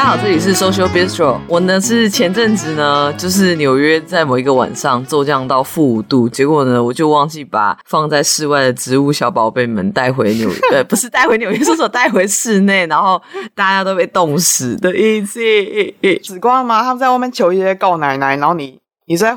[0.00, 1.38] 大家好，这里是 Social Bistro。
[1.46, 13.20] 我呢是前阵子呢，就是纽约在某一个晚上骤降到负五度，结果呢我就忘记把放在室外的植物小宝贝们带回纽约， 呃，不是带回纽约，是说带回室内，然后
[13.54, 15.38] 大家都被冻死的意思。
[16.24, 16.80] 紫光吗？
[16.80, 19.36] 他们在外面求爷爷告奶奶，然后你你在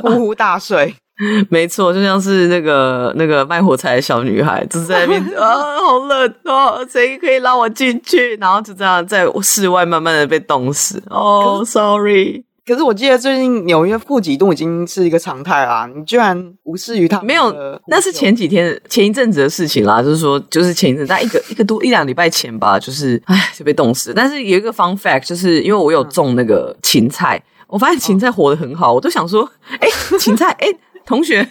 [0.00, 0.94] 呼呼大睡。
[1.50, 8.36] 没错，就像是那个那个卖火柴的小女孩，就是在那边 啊，好冷哦，谁可以让我进去？
[8.36, 11.02] 然后就这样在室外慢慢的被冻死。
[11.08, 12.44] 哦、oh，sorry。
[12.64, 17.20] 可是我记得最近纽约负几度已经是一个常态啦，你居然无视于它？
[17.20, 17.52] 没有，
[17.88, 24.12] 那是前几天前一阵子的事情啦，就是说，就是前一阵，大概一个一个多一两礼拜前吧，就是唉，就被冻死。
[24.14, 30.68] 但是有一个 fun fact，就是因为我有种那个芹菜，嗯、我发现芹菜活得很好，我都想说，哎，芹菜，哎。
[31.12, 31.46] 同学，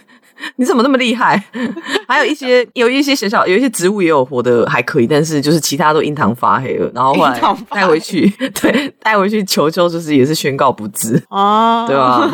[0.55, 1.41] 你怎么那么厉害？
[2.07, 6.91] 还有一些有一些学校有一些植物也有活的还可以，但是就是其他都印堂发黑了。
[6.93, 7.39] 然后后来
[7.69, 8.27] 带回去，
[8.61, 12.29] 对，带回去求救，就是也是宣告不治啊，对吧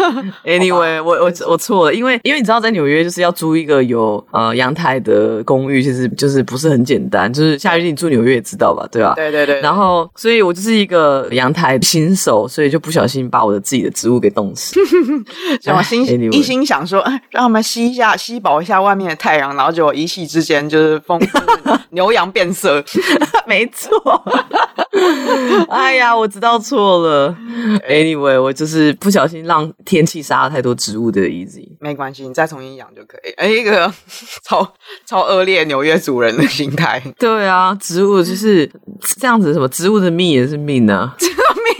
[0.46, 7.32] ？Anyway，我我我错了，因为因为你知道在纽约就是要租一个有呃阳台的公寓，其实就是不是很简单。
[7.32, 8.88] 就是夏玉你住纽约也知道吧？
[8.92, 9.14] 对吧？
[9.16, 9.62] 对对对。
[9.62, 14.80] 然后，所以我就是一个阳台新手，所以就不小心把我的自己的植物给冻死。
[15.76, 17.04] 我心 一心想说。
[17.30, 21.20] 让他们吸一下、吸饱一下外面的太阳，然后就一夕之间就是风
[21.92, 22.84] 牛羊变色，
[23.46, 24.24] 没错。
[25.70, 27.36] 哎呀，我知道错了。
[27.88, 31.68] Anyway，我就是不小心让天气杀了太多植物的 easy。
[31.80, 33.32] 没关系，你再重新养就可以。
[33.34, 33.92] 哎，一个
[34.44, 34.68] 超
[35.06, 37.02] 超恶劣纽约主人的心态。
[37.20, 38.70] 对啊，植物就是
[39.20, 41.14] 这样子，什么植物的命也是命呢？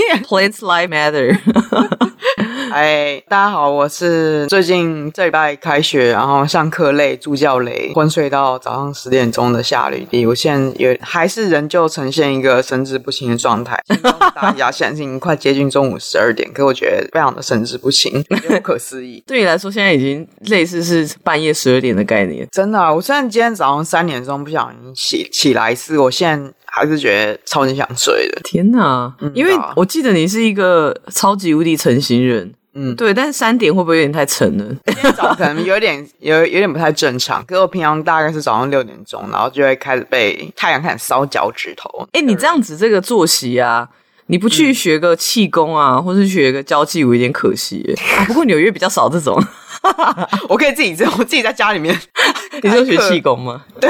[0.28, 1.38] Plants life matter。
[2.72, 10.26] 哎，大家好，我是最近这礼拜开学，然后上课累，助教累，昏睡到早上十点钟的夏绿蒂。
[10.26, 13.82] 我现在也还是仍旧呈现一个神志不清的状态。
[14.36, 19.24] 大家现在已经快接近中午十二点，可我觉得非常的神志不清，不可思议。
[19.26, 22.48] 对你来说，现在已经类似是半夜十二点的概念。
[22.52, 28.42] 真的啊，我虽然今天早上三点钟不小心起起来一次，我现在还是觉得超级想睡的。
[28.44, 32.54] 天哪，嗯，因为我记得你是一个超级无敌成型人。
[32.80, 34.66] 嗯，对，但是三点会不会有点太沉了？
[34.86, 37.44] 今天早上可能有点 有有点不太正常。
[37.46, 42.08] 可是我平常大概是早上六点钟，然后就会开始被太阳开始烧脚趾头。
[42.12, 43.90] 哎，你这样子这个作息啊，
[44.28, 47.96] 你不去学个气功啊，嗯、或是学个交际舞，有点可惜
[48.28, 49.42] 不过纽约比较少这种。
[50.50, 51.98] 我可以自己在我自己在家里面，
[52.62, 53.64] 你就学气功吗？
[53.80, 53.90] 对，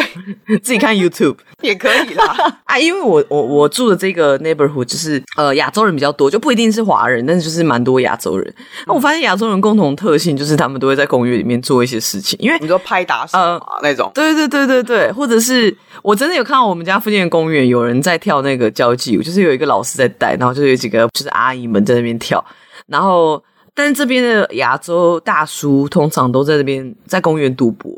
[0.60, 2.56] 自己看 YouTube 也可以啦。
[2.66, 8.54] 啊，因为我我我住的这个 neighborhood 就是呃亚洲人比较多，就不一定是华人，但是就是蛮多亚洲人。
[8.86, 22.44] 那、嗯、我发现亚洲人共同特性就是他们都会在公园里面做一些事情，因为你说拍打手呃那种，对对对对对，或者是我真的有看到我们家附近的公园有人在跳那个交际舞，就是有一个老师在带，然后就有几个就是阿姨们在那边跳，
[22.88, 23.44] 然后。
[23.80, 27.92] 但是这边的亚洲大叔通常都在那边在公园赌博，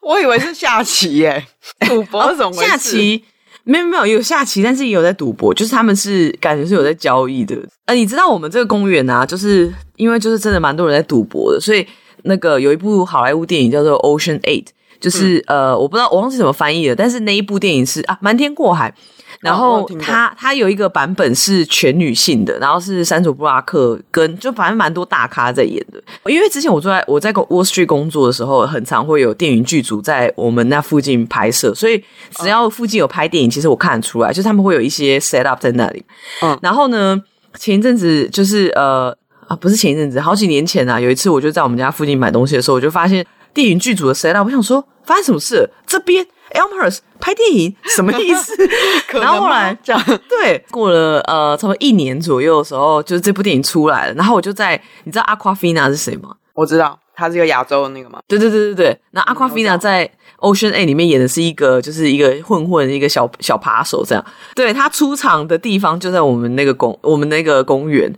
[0.00, 1.46] 我以为是下棋耶，
[1.86, 2.52] 赌博是什么？
[2.54, 3.22] 下棋
[3.62, 7.54] 没有没有有下棋，但是也有在赌博，就是他们是感觉是有在交易的。
[7.84, 11.86] 呃，你知道我们这个公园啊，就是因为就是真的蛮多人在赌博的，所以
[12.22, 14.64] 那个有一部好莱坞电影叫做《Ocean Eight》，
[14.98, 18.90] 就是、嗯、呃，我不知道我忘记怎么翻译了，但是那一部电影是啊，《瞒天过海》。
[19.40, 26.02] 然后他他有一个版本是全女性的，然后是山卓布拉克跟就反正蛮多大咖在演的。
[26.30, 32.02] 因为之前我坐在我在 Wall Street 工作的时候，很常会有电影剧组在我们那附近拍摄，所以
[32.32, 36.04] 只要附近有拍电影，其实我看得出来，就他们会有一些 set up 在那里。
[36.42, 37.20] 嗯，然后呢，
[37.58, 39.16] 前一阵子就是呃
[39.48, 43.24] 啊，不是前一阵子，好几年前啊，有一次我就在我们家附近买东西的时候，我就发现
[43.54, 45.68] 电影剧组的 set up，我想说发生什么事？
[45.86, 46.26] 这边。
[46.54, 48.54] Elmhurst 拍电影什么意思？
[49.18, 54.14] 然后后来这样对，过了呃差不多一年左右的时候，就是这部电影出来了。
[54.14, 56.30] 然后我就在，你知道 Aquafina 是谁吗？
[56.54, 58.20] 我知道，他是一个亚洲的那个吗？
[58.26, 59.00] 对对对对对。
[59.12, 64.24] 那 Aquafina 在 Ocean A 里面演的是一个，就是一个混混，一个小小扒手这样。
[64.54, 68.12] 对，他出场的地方就在我们那个公，我们那个公园。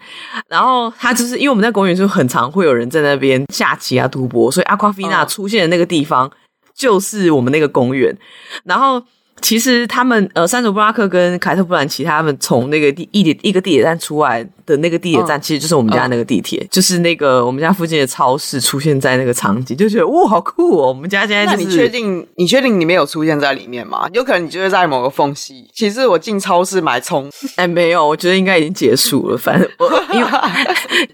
[0.49, 6.27] 然后他就是因为我们在公园就很常会有人在那边下棋啊、赌博，所以 Aquafina 出现的那个地方。
[6.27, 6.31] 嗯
[6.75, 8.17] 就是我们那个公园，
[8.65, 9.05] 然后
[9.43, 14.49] 其实他们呃，珊卓布拉克跟凯特·布兰奇他们从那个地一点一个地铁站出来。
[14.65, 20.87] 的那个地铁站其实就是我们家那个地铁，就是那个我们家附近的超市出现在那个场景，就觉得哇，好酷哦！
[20.87, 21.67] 我们家现在就是。
[21.67, 22.25] 那你确定？
[22.37, 24.09] 你确定你没有出现在里面吗？
[24.13, 25.69] 有可能你就是在某个缝隙。
[25.75, 29.37] 其实我进超市买葱，哎，没有，我觉得应该已经结束了。
[29.37, 30.29] 反正我因为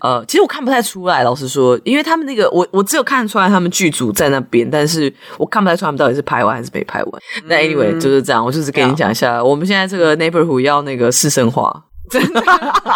[0.01, 7.23] 呃，其实我看不太出来，老实说，因为他们那个我我只有看出来他们剧组在那边，但是我看不太出来他们到底是拍完还是没拍完。
[7.47, 11.85] 那、嗯、anyway 就是这样，我就是跟你讲一下，嗯、我们现在这个 neighborhood 要那个市生化。
[12.11, 12.43] 真的，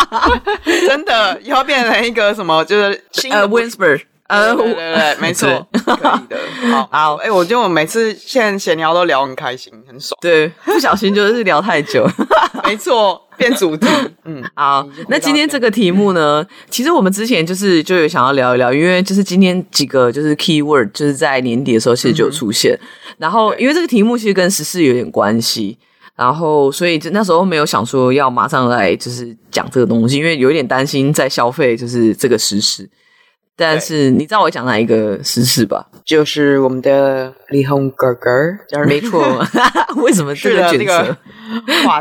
[0.89, 5.47] 真的，以后变成一个什么，就是新呃 Winsper，呃，对对对，没错，
[5.85, 6.39] 可以的。
[6.71, 10.17] 好， 好，哎，我觉得我每次现在闲聊都聊很开心，很爽。
[10.23, 12.09] 对，不小心就是聊太久，
[12.65, 13.87] 没错，变主题。
[14.25, 22.79] 嗯，好，那今天这个题目呢，其实我们之前就是就有想要聊一聊，因为就是今天几个就是 keyword 就是在年底的时候其实就有出现，
[23.19, 25.77] 然后因为这个题目其实跟时事有点关系。
[26.15, 32.89] 然后，所以就那时候没有想说要马上来就是讲这个东西，因为有一点担心在消费就是这个时事。
[33.57, 35.87] 但是你知道我讲哪一个时事吧？
[36.05, 38.31] 就是我们的李鸿哥哥，
[38.87, 39.23] 没错。
[40.03, 41.17] 为什么这个角色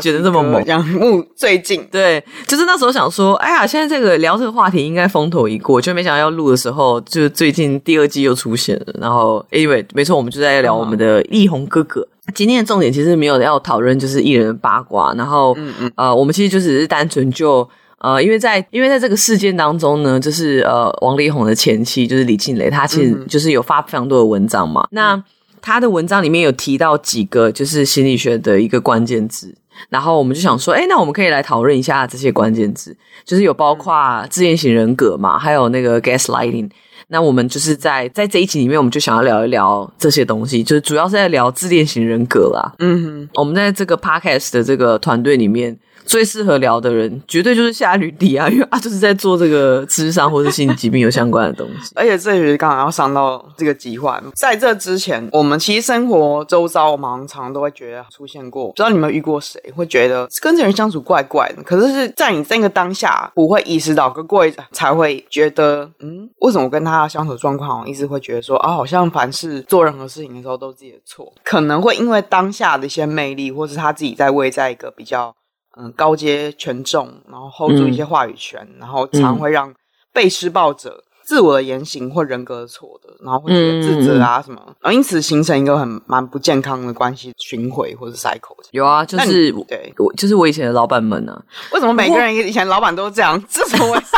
[0.00, 0.64] 觉得这么猛？
[0.64, 8.94] 仰慕最近，对，就是那时候想说，哎呀，现在这个聊这个话题应该风头一过，就没想到要录的时候，就最近第二季又出现了。
[8.98, 12.06] 然后，anyway，没错，我们就在聊我们的力宏哥哥。
[12.34, 15.12] 今天的重点其实没有要讨论，就是艺人的八卦。
[15.14, 17.68] 然后，嗯嗯，呃，我们其实就只是单纯就
[18.02, 24.82] 呃，因为在因为在这个事件当中呢，就是呃，王力宏的前妻就是李静蕾，她其实就是有发非常多的文章嘛。
[24.86, 25.24] 嗯、那
[25.60, 29.54] 她的文章里面有提到几个就是心理学的一个关键字，
[29.88, 36.68] 然后我们就想说，哎，那我们可以来讨论一下这些关键字，就是有包括自恋型人格嘛，还有那个 gaslighting。
[37.06, 42.74] 那我们就是在在这一集里面，我们就想要聊一聊这些东西，就是主要是在聊自恋型人格啦。
[42.80, 45.78] 嗯哼，我们在这个 podcast 的这个团队里面。
[46.04, 51.92] 最适合聊的人，绝对就是夏绿蒂啊，因为他就是在做这个智商或者心理疾病有相关的东西。
[51.96, 58.68] 而且这也是刚好要上到这个疾患，在这之前，我们其实生活周遭，我们常常都会觉得出现过。
[58.68, 61.62] 不知道你们遇过谁会觉得跟这人相处怪怪的？
[61.62, 71.32] 可是是在你这个当下不会意识到，可过一阵才会觉得，嗯，为什么跟他相处状况，我一直会觉得说啊，好像凡事做任何事情的时候都是自己的错。
[71.44, 75.34] 可能会因为当下的一些魅力，或是他自己在位在一个比较。
[75.78, 79.72] 嗯，高阶权重，然后 hold 住一些话语权，嗯、然后常会让
[80.12, 88.56] 被施暴者自我的言行或人格错的，然后会觉得自责啊什么，然后因此形成一个很蛮不健康的关系巡回或者 cycle。
[88.72, 91.40] 有啊，就是对，我就是我以前的老板们呢、啊。
[91.72, 93.42] 为什么每个人以前老板都这样？
[93.48, 94.12] 这怎么回事？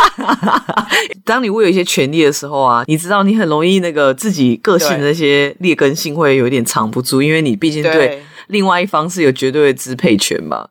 [1.24, 10.66] 当你握有一些权利的时候啊，你知道你很容易那个自己个性的那些劣根性会有点藏不住，因为你毕竟对另外一方是有绝对的支配权嘛。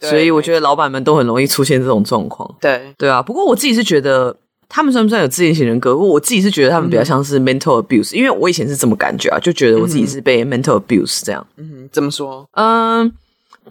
[0.00, 2.48] 所以我觉得老板们都很容易出现这种状况。
[2.60, 4.36] 对对啊，不过我自己是觉得
[4.68, 5.96] 他们算不算有自恋型人格？
[5.96, 11.46] 我自己是觉得他们比较像是 mental abuse，、嗯、因为我以前是这么感觉啊，就觉得我自己是被 mental abuse 这样。
[11.56, 12.46] 嗯，怎么说？
[12.52, 13.10] 嗯，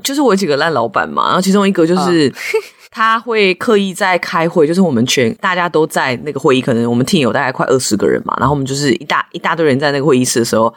[0.02, 2.34] 就是我有几个烂老板嘛，然后其中一个就是、啊、
[2.90, 10.74] 他会刻意在开会，就是我们全大家都在那个会议，可能我们 team 有大概快二十个人嘛，然后我们就是一大一大堆人在那个会议室的时候。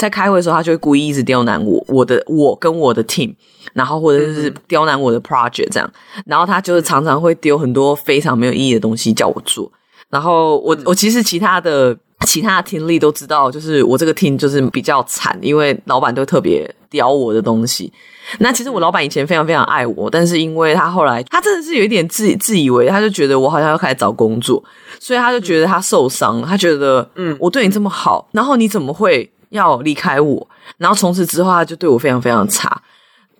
[0.00, 3.34] 在开会的时候，他就会故意一直刁难我，我的我跟我的 team，
[3.74, 5.92] 然后或者是刁难我的 project 这样，
[6.24, 9.70] 然后他就是常常会丢很多非常没有意义的东西叫我做，
[10.08, 11.94] 然后我我其实其他的
[12.24, 17.92] 其他的 team lead 都知道，就是我这个 team 就是比较惨，因为老板都特别刁我的东西。
[18.38, 24.62] 那其实我老板以前非常非常爱我，但是因为他后来他真的是有一点自自以为，他就觉得我好像要开始找工作，
[24.98, 29.30] 所以他就觉得他受伤，他觉得嗯，我对你这么好，然后你怎么会？
[29.50, 32.82] 要离开我，然后从此之后他就对我非常非常差，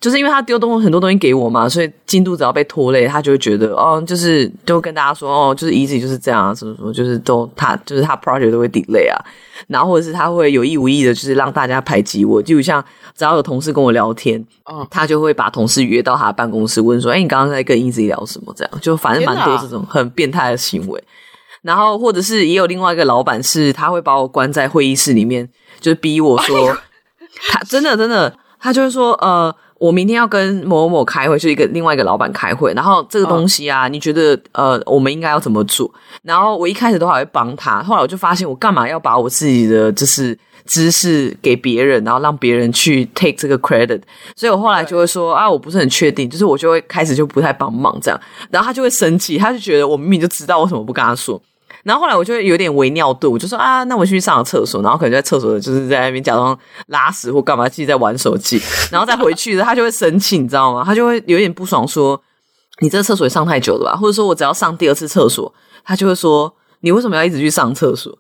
[0.01, 9.17] 就是因为他丢东西很多东西给我嘛，所以进度只要被拖累，他就会觉得哦，就是就跟大家说哦，就是 easy 就是这样啊，什么什么，就是都他就是他 project 都会 delay 啊，
[9.67, 12.83] 然后或者是他会有意无意的，就是让大家排挤我，就像
[13.15, 18.53] 只要有同事跟我聊天，嗯，他就会把同事约到他的办公室问说，哎，你刚刚在跟 easy 聊什么？
[18.57, 21.05] 这样就反正蛮多这种很变态的行为，
[21.63, 25.49] 然后或者是也有另外一个老板是，他会把我关在会议室里面。
[25.81, 26.77] 就是逼我说，
[27.51, 35.91] 他真的真的，他就是说，呃，我明天要跟某某某开会，就一个另外一个老板开会，然后这个东西啊，你觉得呃，我们应该要怎么做？
[36.23, 44.03] 然后我一开始都还会帮他，后来我就发现，我干嘛要把我自己的就是知识给别人，然后让别人去 take 这个 credit？
[44.37, 51.41] 所以我后来就会说啊，我不是很确定，就是我就会开始就不太帮忙这样，然后他就会生气，他就觉得我明明就知道，为什么不跟他说？
[51.83, 58.61] 然后后来我就有点微尿度，我就说啊，那我去上个厕所，然后可能在厕所就是在那边假装拉屎或干嘛，自己在玩手机，
[58.91, 60.83] 然后再回去，他就会生气，你知道吗？
[60.85, 62.21] 他就会有点不爽，说
[62.81, 63.97] 你这厕所也上太久了吧？
[63.97, 65.53] 或者说我只要上第二次厕所，
[65.85, 68.17] 他就会说你为什么要一直去上厕所？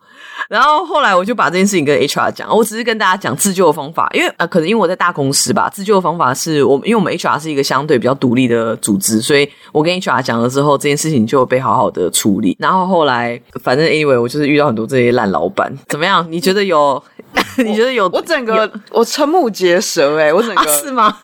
[0.48, 12.56] 然后后来我就把这件事情跟 HR 讲，我只是跟大家讲自救的方法，因为呃，可能因为我在大公司吧，自救的方法是我，因为我们 HR 是一个相对比较独立的组织，所以我跟 HR 讲了之后，这件事情就被好好的处理。
[12.58, 16.26] 然后后来，反正 anyway，我就是遇到很多这些烂老板，怎么样？
[16.30, 17.02] 你觉得有？
[17.58, 18.08] 你觉得有？
[18.12, 21.16] 我整个我瞠目结舌哎、欸，我整个、啊、是吗？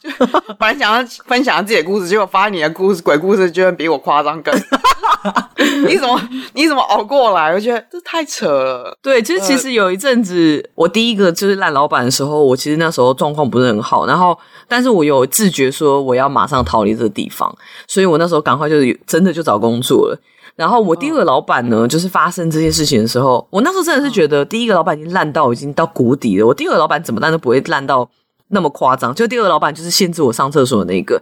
[0.57, 4.55] 本来想要分享自己的故事，结果发现你的故事鬼故事居然比我夸张更。
[5.89, 6.21] 你怎么
[6.53, 7.53] 你怎么熬过来？
[7.53, 8.86] 我觉得这太扯了。
[9.03, 14.39] 对，其实其实有一阵子，呃、我第一个就是烂老板的时候，我其实那时候状况不是很好，然后
[14.69, 17.55] 但是我有自觉说我要马上逃离这个地方，
[17.87, 20.19] 所以我那时候赶快就是真的就找工作了。
[20.55, 26.47] 然后我第二个老板呢，就是发生这件事情的时候，我那时候真的是觉得第一个老板已经烂到已经到谷底了。
[26.47, 28.09] 我第二个老板怎么烂都不会烂到
[28.49, 29.15] 那么夸张。
[29.15, 31.21] 就第二个老板就是限制我上厕所的那个。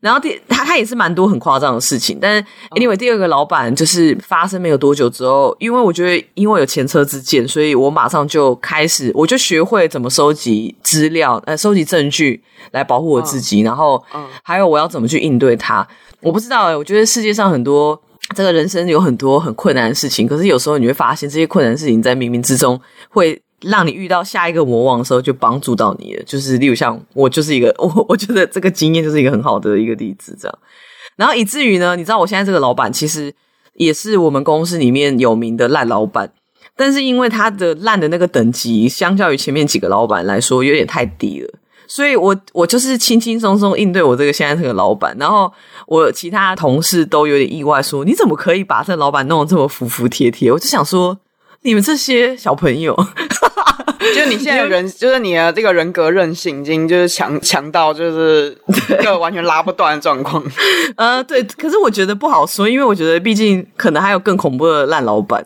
[0.00, 2.18] 然后第他他也是蛮多很夸张的事情。
[2.20, 13.62] 但是 anyway，第二个老板就是发生没有多久之后，因为我觉得因为有前车之鉴，所以我马上就开始我就学会怎么收集资料，呃，收集证据来保护我自己。
[13.62, 14.02] 然后
[14.42, 15.86] 还有我要怎么去应对他。
[16.20, 18.00] 我不知道诶，我觉得世界上很多。
[18.36, 26.22] 这个人生有很多很困难的事情，可是有时候你会发现，这些困难的事情在冥冥之中会让你遇到下一个魔王的时候，就帮助到你了。
[26.24, 30.58] 就是例如像我，就是一个 我，我觉得这个经验就是一个很好的一个例子，这样。
[31.16, 33.34] 然后以至于呢，你知道我现在这个老板其实
[33.74, 36.32] 也是我们公司里面有名的烂老板，
[36.76, 41.52] 但是因为他的烂的那个等级，相较于前面几个老板来说，有点太低了。
[41.90, 45.50] 所以我我就是轻轻松松应对我这个现在这个老板，然后
[45.86, 50.52] 我其他同事都有点意外，说你怎么可以把这个老板弄得这么服服帖帖？
[50.52, 51.18] 我就想说，
[51.62, 52.94] 你们这些小朋友，
[54.14, 58.56] 就你现在人， 就是你的这个人格韧性已经就是强强到就是
[59.00, 60.42] 一个完全拉不断的状况。
[60.96, 65.44] 呃，对，可是我觉得不好说，因为我觉得毕竟可能还有更恐怖的烂老板。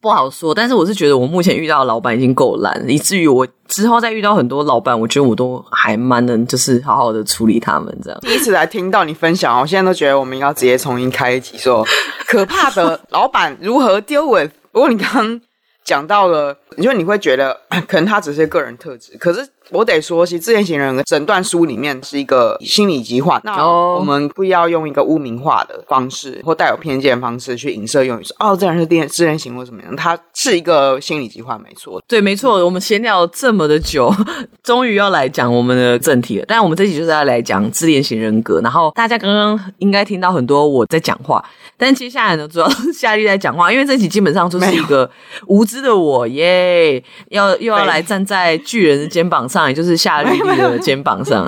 [0.00, 8.18] 不好说，但是我是觉得我目前遇到的老板已经够烂，以至于我之后再遇到很多老板，我觉得我都还蛮能，就是好好的处理他们这样。
[8.22, 11.86] 第一次来听到你分享，我现在都觉得我们应该直接重新开一集，说
[12.26, 14.52] 可怕的老板如何 deal with。
[14.72, 15.40] 不过你刚刚
[15.84, 19.48] 讲到了，因为你会觉得 可能他只是个人特质，可是。
[19.72, 23.40] 我得说，其实自恋型人格诊断书里面是一个心理疾患。
[23.42, 29.96] 那我们不要用一个污名化的方式或带有偏见的方式去影射用语说，哦，这人是恋自恋型或怎么样？
[29.96, 32.02] 他是一个心理疾患，没错。
[32.06, 32.62] 对，没错。
[32.64, 34.14] 我们闲聊这么的久，
[34.62, 36.44] 终于要来讲我们的正题了。
[36.46, 38.60] 但我们这集就是要来讲自恋型人格。
[38.60, 41.42] 然后大家刚刚应该听到很多我在讲话，
[41.78, 45.10] 但接下来呢，主要是夏丽在讲话，因为这集基本上就是一个
[45.46, 49.61] 无知的我耶要又要来站在巨人的肩膀上。
[49.68, 51.46] 也就是夏绿蒂的肩膀上，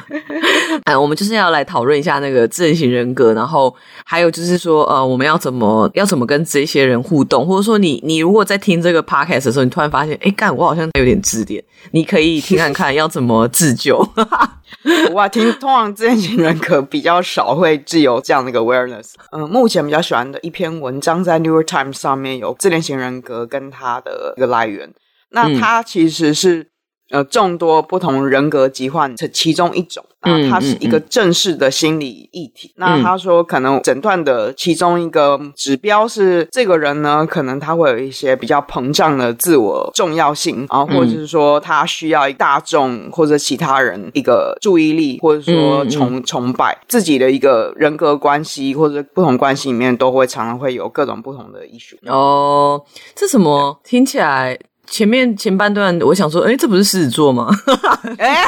[0.84, 3.74] 哎，我们就是要来讨论一下那个自恋型人格，然后
[4.04, 13.98] 还有就是说，呃，我们要怎么要怎么跟这些人互动，或者说你你如果在听这个 podcast 的时候，你突然发现，哎，干，我好像有点自恋，你可以听看看要怎么自救。
[15.12, 19.14] 我听通常自恋型人格比较少会自有这样的一个 awareness。
[19.32, 24.92] 嗯、呃，目前比较喜欢的一篇文章在 New York Times 上面有自恋型人格跟它的一个来源，
[25.30, 26.68] 那它其实是。
[27.10, 32.72] 呃，众多不同人格疾患的其中一种，啊，它是一个正式的心理议题。
[32.76, 51.96] 嗯嗯嗯、那他说，可能诊断的其中一个指标是，这个人呢，可能他会有一些比较膨胀的自我重要性，啊，或者是说他需要大众或者其他人一个注意力，或者说崇崇拜自己的一个人格关系，或者不同关系里面都会常常会有各种不同的艺术。
[52.06, 52.82] 哦，
[53.14, 54.58] 这什么听起来？
[54.88, 57.50] 前面前半段，我想说，哎，这不是狮子座吗？
[58.18, 58.44] 哎，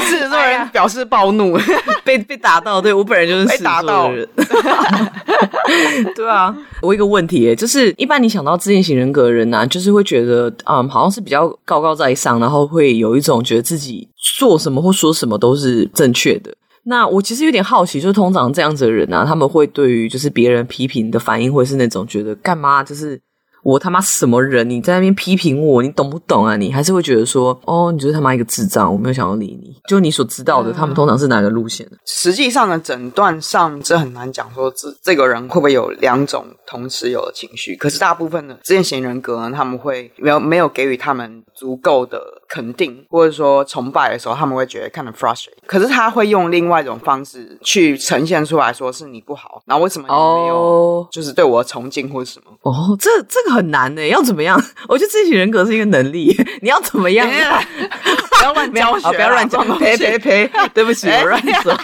[0.00, 1.58] 狮子座人表示暴怒，
[2.04, 2.80] 被被打到。
[2.80, 4.28] 对，我本人就是狮子座的人。
[6.16, 16.52] 对啊，我一个问题，就是一般你想到自恋型人格的人呢、啊，就是会觉得，嗯，好像是比较高高在上，然后会有一种觉得自己做什么或说什么都是正确的。
[16.84, 23.20] 那我其实有点好奇，就是通常这样子的人呢、啊，他们会对于就是别人批评的反应，会是那种觉得干嘛就是。
[23.68, 24.68] 我他妈什么人？
[24.70, 26.56] 你在那边批评我，你懂不懂啊？
[26.56, 29.76] 你还是会觉得说，哦，你就是他妈一个智障，我没有想要理你。
[29.86, 31.98] 就你所知道的，他们通常是哪个路线的？
[32.06, 37.76] 实际上呢诊断上，这很难讲说这这个人会不会有两种同时有的情绪。
[37.76, 42.18] 可是大部分的自恋型人格呢，他们会没有没有给予他们足够的
[42.48, 45.58] 肯定，或者说崇拜的时候，他们会觉得看得 frustrated。
[45.66, 52.52] 可是他会用另外一种方式去呈现出来说是你不好，然后为什么你没有就是对我的崇敬或者什么？
[52.62, 53.58] 哦，这这个。
[53.58, 54.56] 很难的，要怎么样？
[54.88, 57.26] 我觉得自己人格是一个能力， 你要怎么样？
[58.38, 59.78] 不要乱教学，不要乱讲。
[59.78, 60.50] 呸呸呸！
[60.72, 61.76] 对不起，我乱说。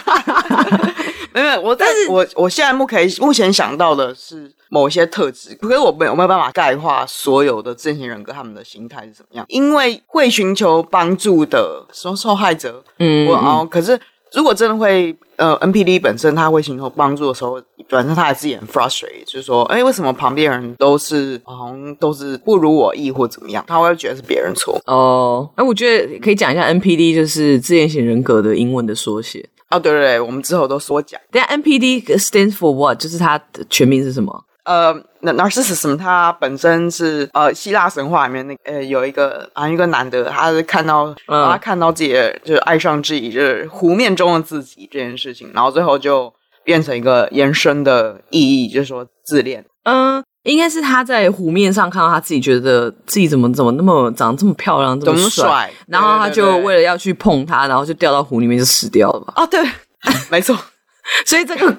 [1.35, 9.45] 没有，我但是我我现在目前目前想到的是某些特质，可是我没有没有办法概括所有的自恋型人格他们的心态是怎么样。
[9.49, 13.99] 因为会寻求帮助的受受害者，嗯，我哦，可是
[14.33, 23.63] 如果真的会，呃，NPD 本身他会寻求帮助的时候，本身他还是也很 frustrated，就是说，哎，为什么旁边人都是好像都是不如我意或怎么样？
[23.67, 24.81] 他会觉得是别人错。
[24.85, 29.47] 哦，哎，我觉得可以讲一下 NPD，就是自恋型人格的英文的缩写。
[29.69, 31.19] 哦，对对对，我们之后都说讲。
[31.31, 32.99] 等下 NPD stands for what？
[32.99, 34.45] 就是它的全名是什么？
[34.65, 49.63] 呃，那 Narcissism 它本身是呃希腊神话里面那个、呃有一个啊一个男的，他是看到、嗯、他看到自己的就是爱上自己就是湖面中的自己这件事情，然后最后就变成一个延伸的意义，就是说自恋。
[49.83, 59.33] 嗯，应该是他在湖面上看到他自己，觉得自己怎么怎么那么长得这么漂亮，这么帅，帅然后他就为了要去碰他，然后就掉到湖里面就死掉了吧？
[59.35, 59.59] 哦，对，
[60.31, 60.57] 没错，
[61.25, 61.75] 所以这个。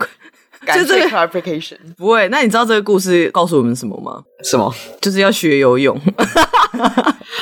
[0.74, 4.22] 就这个 clarification 不会，那你知道这个故事告诉我们什么吗？
[4.42, 4.72] 什么？
[5.00, 5.98] 就是要学游泳。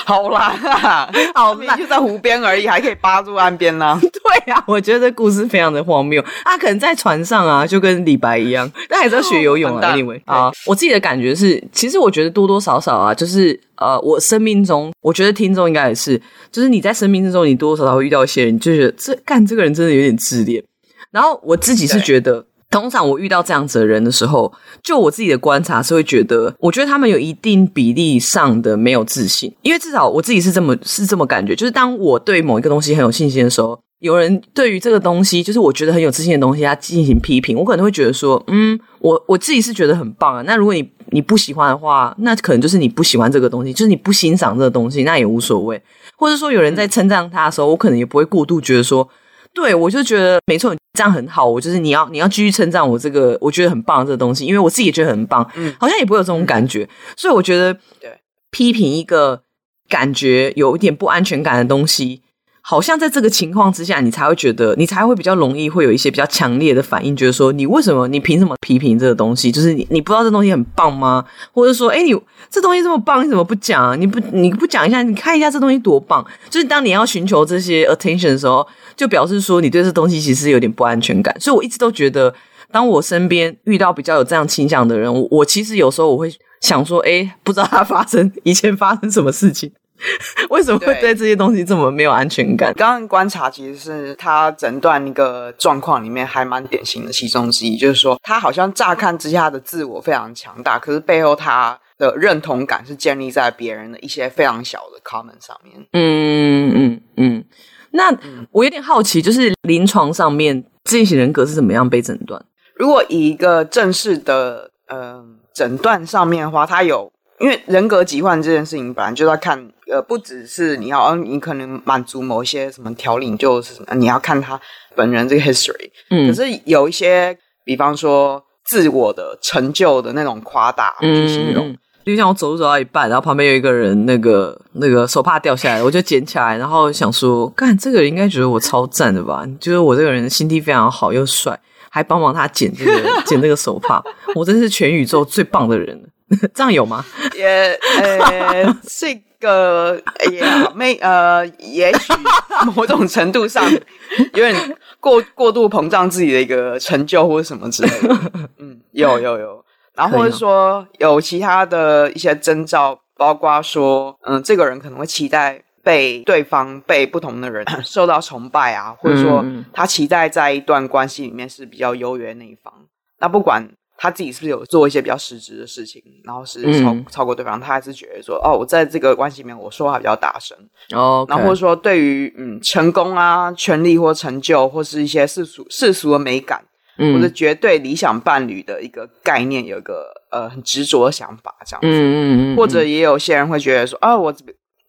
[0.05, 0.51] 好啦，
[1.35, 4.01] 好啦，就在湖边而已，还可以扒住岸边啦、啊。
[4.03, 6.23] 对、啊，我觉得这故事非常的荒谬。
[6.45, 9.95] 他可能在船上啊，就跟李白一样， 但还是要学游泳啊。
[9.95, 16.21] Anyway，啊，我自己的感觉是，其实我觉得多多少少啊，就是呃，我生命中，我觉得听众应该也是，
[16.53, 20.63] 就是你在生命之中，你多多少少会遇到一些人，就觉得这干这个人真的有点自恋。
[21.11, 22.45] 然后我自己是觉得。
[22.71, 24.53] 通常我遇到这样子的人的时候，
[24.83, 40.43] 就我自己的观察是会觉得，我觉得他们有一定比例上的没有自信，因为至少我自己是这么是这么感觉，就是当我对某一个东西很有信心的时候，有人对于这个东西，就是我觉得很有自信的东西，他进行批评，我可能会觉得说，嗯，我我自己是觉得很棒啊。
[40.43, 45.81] 那如果你你不喜欢的话，那可能就是你不喜欢这个东西，就是你不欣赏这个东西，那也无所谓。
[46.17, 49.09] 或者说有人在称赞他的时候，我可能也不会过度觉得说。
[49.55, 51.49] 对，我就觉得没错，这样很好。
[51.49, 55.49] 我就是你要你要继续称赞我这个，我觉得很棒这个东西，因为我自己也觉得很棒。
[55.55, 58.19] 嗯，好像也不会有这种感觉，所以我觉得，对，
[58.51, 59.45] 批评一个
[59.89, 62.24] 感觉有一点不安全感的东西。
[62.67, 69.53] 好像在这个情况之下，你才会觉得，你才会比较容易会有一些比较强烈的反应，觉得说，你为什么，你凭什么批评这个东西？
[69.53, 71.23] 就是你，你不知道这东西很棒吗？
[71.53, 72.19] 或者说，诶，你
[72.49, 73.95] 这东西这么棒，你怎么不讲啊？
[73.97, 76.25] 你不，你不讲一下，你看一下这东西多棒？
[76.49, 81.39] 就是当你要寻求这些 attention 的时候，就表示说你对这东西其实有点不安全感。
[81.39, 82.35] 所以我一直都觉得，
[82.73, 89.71] 当我身边遇到比较有这样倾向的人，我，我其实有时候我会想说，诶，不知道他发生以前发生什么事情。
[90.51, 92.75] 为什么会对这些东西这么没有安全感？
[92.75, 105.75] 刚刚观察其实是他诊断一个状况里面还蛮典型的其中之一，就是说他好像乍看之下的自我非常强大，可是背后他的认同感是建立在别人的一些非常小的 comment 上面。
[105.93, 107.45] 嗯嗯嗯。
[107.93, 108.13] 那
[108.51, 112.45] 我有点好奇，就是临床上面自恋型人格是怎么样被诊断？
[112.75, 117.11] 如果以一个正式的呃诊断上面的话，他有。
[117.41, 119.59] 因为人格疾患这件事情，本来就要看，
[119.91, 124.61] 呃，不只是你要，你可能满足某一些什么条领，就是什么，你要看他
[124.95, 125.91] 本人这个 history。
[126.11, 139.45] 嗯，可是有一些，比方说自我的成就的那种夸大去形容，嗯，就像我走路走到一半，然后旁边有一个人，那个那个手帕掉下来，我就捡起来，然后想说，干这个人应该觉得我超赞的吧？
[139.59, 141.59] 就是我这个人心地非常好又帅，
[141.95, 142.93] 还帮忙他剪这个
[143.25, 144.03] 剪这个手帕，
[144.35, 146.11] 我真是全宇宙最棒的人。
[146.53, 147.05] 这样有吗？
[147.37, 150.03] 也呃，这个
[150.33, 150.43] 也
[150.75, 152.13] 没呃，也许
[152.75, 158.19] 某种程度上有点过过度膨胀自己的一个成就或者什么之类的。
[158.59, 172.73] 嗯，有有有，然后或者说有其他的一些征兆，包括说，嗯，这个人可能会期待被对方被不同的人 受到崇拜啊，或者说他期待在一段关系里面是比较优越那一方。
[173.21, 173.71] 那不管。
[173.97, 180.59] 他自己是不是有做一些比较实质的事情，然后是超、嗯、超过对方，他还是觉得说，哦，我在这个关系里面我说话比较大声，
[180.93, 186.65] 哦，然后或者说对于嗯成功啊、权力或成就，或是一些世俗世俗的美感，
[186.99, 192.19] 嗯、或者绝对理想伴侣的一个概念，有一个呃很执着的想法，这样子，嗯嗯，
[192.53, 194.35] 嗯嗯，或者也有些人会觉得说，啊，我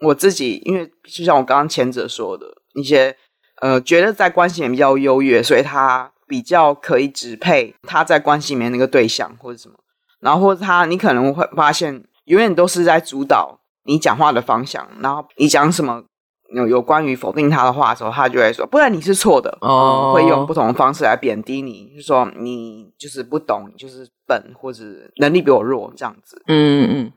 [0.01, 3.15] 我自己，因为就像我刚刚前者说的一些，
[3.61, 6.11] 呃，觉得在关系里面比较优越，所以他。
[6.27, 9.75] 比较可以支配他在关系里面那个对象或者什么，
[10.19, 16.03] 然后或者他，你可能会发现永远都是在主导你讲话的方向，然后你讲什么
[16.55, 24.83] 有有关于否定他的话的时候，他就会说，不然你是错的哦、嗯，会用不同的方式来贬低你，就说你就是不懂，你就是笨，或者
[25.17, 26.41] 能力比我弱这样子。
[26.47, 27.13] 嗯嗯嗯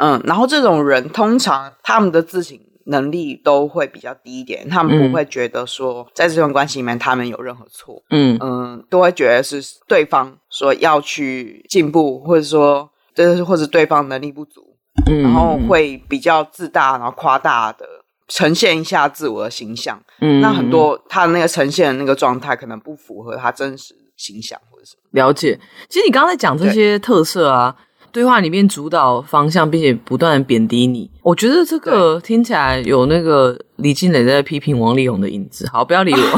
[0.00, 2.58] 嗯，然后这种人通常他们的自省。
[2.86, 14.74] 能力都会比较低一点，他们不会觉得说在这段关系里面他们有任何错，嗯嗯，都会觉得是对方说要去进步，或者说就是或者对方能力不足，
[15.06, 17.86] 嗯，然后会比较自大，然后夸大的
[18.26, 20.02] 呈现一下自我的形象。
[20.20, 25.02] 嗯，那很多他的那个呈现的那个状态，可能不符合他真实形象或者什么。
[25.10, 25.60] 了解。
[25.88, 27.76] 其实你刚才讲这些特色啊。
[28.12, 35.68] 对话里面主导方向，并且不断贬低你，我觉得这个听起来有那个李靓蕾在批评王力宏的影子。
[35.72, 36.18] 好，不要理我。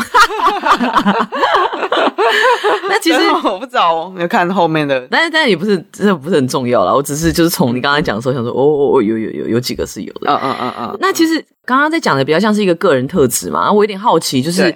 [2.89, 6.95] 那其实我不知道，没有看后面的，但是但是也不是，这不是很重要啦。
[6.95, 10.31] 我只是就是从你刚才讲的时候，想说，哦哦哦，有有有有几个是有的。
[10.31, 10.97] 嗯嗯嗯嗯。
[11.01, 14.75] 那其实刚刚在讲的比较像是一个个人特质嘛，我有点好奇，就是。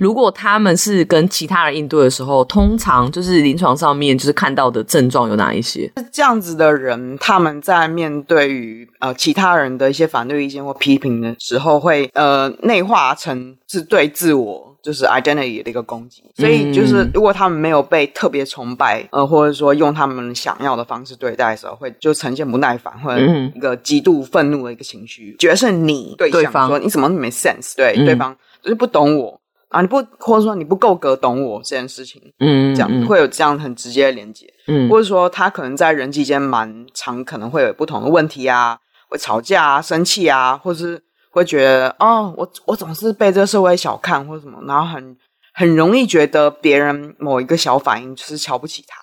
[0.00, 5.92] 如果他们是跟其他人应对的时候，通常就是临床上面就是看到的症状有哪一些？
[6.10, 16.22] 这样子的人，他们在面对于呃其他人的一些反对意见或批评的时候，会呃内化成是对自我就是 identity 的一个攻击。
[16.34, 23.22] 所以就是如果他们没有被特别崇拜，呃或者说用他们想要的方式对待的时候，会就呈现不耐烦或者
[23.54, 27.76] 一个极度愤怒的一个情绪，觉得是你对象，对方说你怎么没 sense？
[27.76, 29.39] 对，嗯、对方就是不懂我。
[29.70, 38.76] 啊，你不或者说你不够格懂我这件事情，嗯，这样会有这样很直接的连接，嗯，或者说他可能在人际间蛮常可能会有不同的问题啊，
[39.08, 45.16] 会吵架啊、生气啊，或是会觉得哦，我我总是被这个社会小看或者什么，然后很
[45.54, 48.96] 很容易觉得别人某一个小反应就是瞧不起他，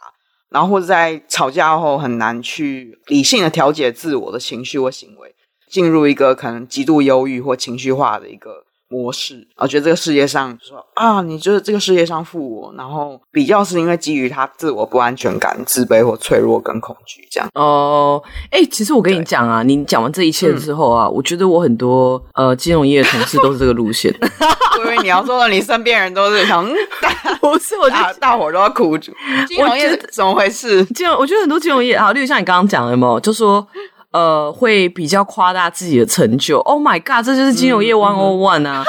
[0.49, 5.33] 然后或者在吵架后很难去理性的调节自我的情绪或行为，
[5.71, 8.66] 进入一个可能极度忧郁或情绪化的一个。
[8.89, 17.49] 模式，我觉得这个世界上说啊，你就是这个世界上负我，然后比较是因为基于他自我不安全感、自卑或脆弱跟恐惧这样。
[17.53, 24.13] 哦，哎，其实我跟你讲啊，你讲完这一切之后啊，嗯、我觉得我很多呃金融业的同事都是这个路线。
[24.79, 26.65] 我以为你要说的，你身边人都是想，
[27.41, 29.11] 不是，我觉得大伙都要苦主。
[29.47, 30.85] 金融业怎么回事？
[30.93, 33.67] 金融，我觉得很多金融业，好，例如像你刚刚讲的有没有，就说。
[34.11, 36.59] 呃，会比较夸大自己的成就。
[36.59, 38.83] Oh my god，这就是金融业 one on one 啊！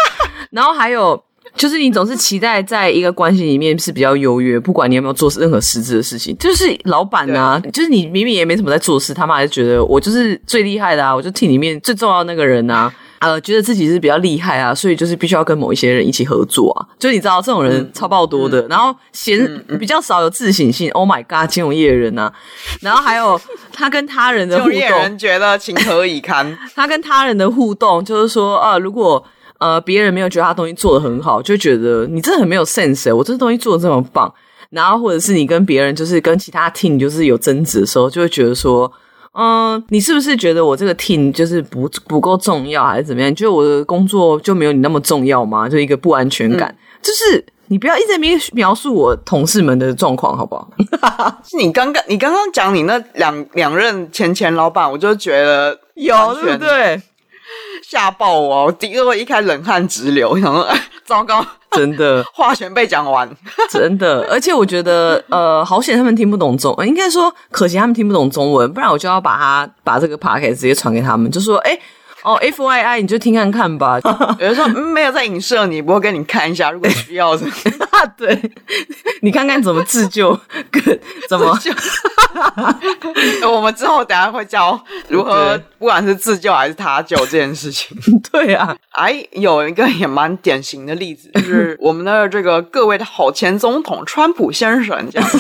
[0.51, 1.23] 然后还有
[1.55, 6.37] 就是，你总是期待在一个关系里面是比较优越，不管你有没有做任何实质的事情。
[6.39, 11.15] 就是老板啊，就是你明明也没什么在做事，他们还是觉得我就是最厉害的啊！
[11.15, 12.93] 我就 team 里面最重要的那个人啊。
[13.21, 16.87] 呃，觉得自己是比较厉害啊，所以就是必须要跟某一些人一起合作啊。
[16.99, 20.89] 就你知道，这种人超爆多的，嗯、然后嫌、嗯、比较少有自省性。
[20.93, 22.33] Oh my god，金融业的人啊，
[22.81, 23.41] 然后还有
[23.73, 26.57] 他跟他人的互动，金融业人觉得情何以堪。
[26.77, 29.25] 他跟他人的互动就是说，啊，如果
[29.59, 33.15] 呃别人没有觉得他东西做得很好，就觉得你真的很没有 sense。
[33.15, 34.33] 我这东西做的这么棒，
[34.71, 38.93] 然后或者是你跟别人就是跟其他 team 就是有争执的时候，就会觉得说。
[39.41, 43.31] 嗯，你是不是觉得我这个 team 就是不不够重要，还是怎么样？
[43.31, 45.69] 你觉得我的工作就没有你那么重要吗？
[45.69, 50.69] 就一个不安全感，嗯、就是你不要一直在描描述我同事们的状况，好不好？
[51.49, 57.01] 是你刚刚你刚刚讲你那两两任前前老板，我就觉得有对不对？
[57.89, 58.65] 吓爆我！
[58.67, 61.45] 我第一个一开冷汗直流，我想说，哎，糟糕。
[61.71, 63.29] 真的，话全被讲完，
[63.71, 71.79] 真的，而且我觉得，呃，好险他们听不懂中文，应该说可惜他们听不懂中文，不然我就要把他把这个 podcast 直接传给他们，就说，哎。
[72.29, 73.99] 哦，F Y I，你就听看看吧。
[74.39, 77.47] 有人说、嗯、没有在影射你，不过给你看一下， 如果需要的，
[78.19, 78.39] 对，
[79.23, 80.39] 你看看怎么自救，
[81.27, 81.59] 怎么？
[83.51, 87.97] 我们之后等下会教如何，不管是自救还是他救这件事情。
[88.31, 95.31] 对啊，哎，有一个也蛮典型的例子，就是我们的这个各位的好前总统川普先生这样。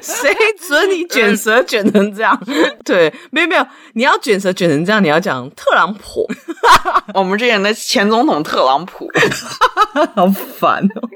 [0.00, 0.34] 谁
[0.66, 2.40] 准你卷舌卷成这样？
[2.84, 5.46] 对，没有没有，你要卷舌卷成这样，你要讲。
[5.58, 6.24] 特朗普，
[7.12, 9.10] 我们之前的前总统特朗普，
[10.14, 11.08] 好烦哦，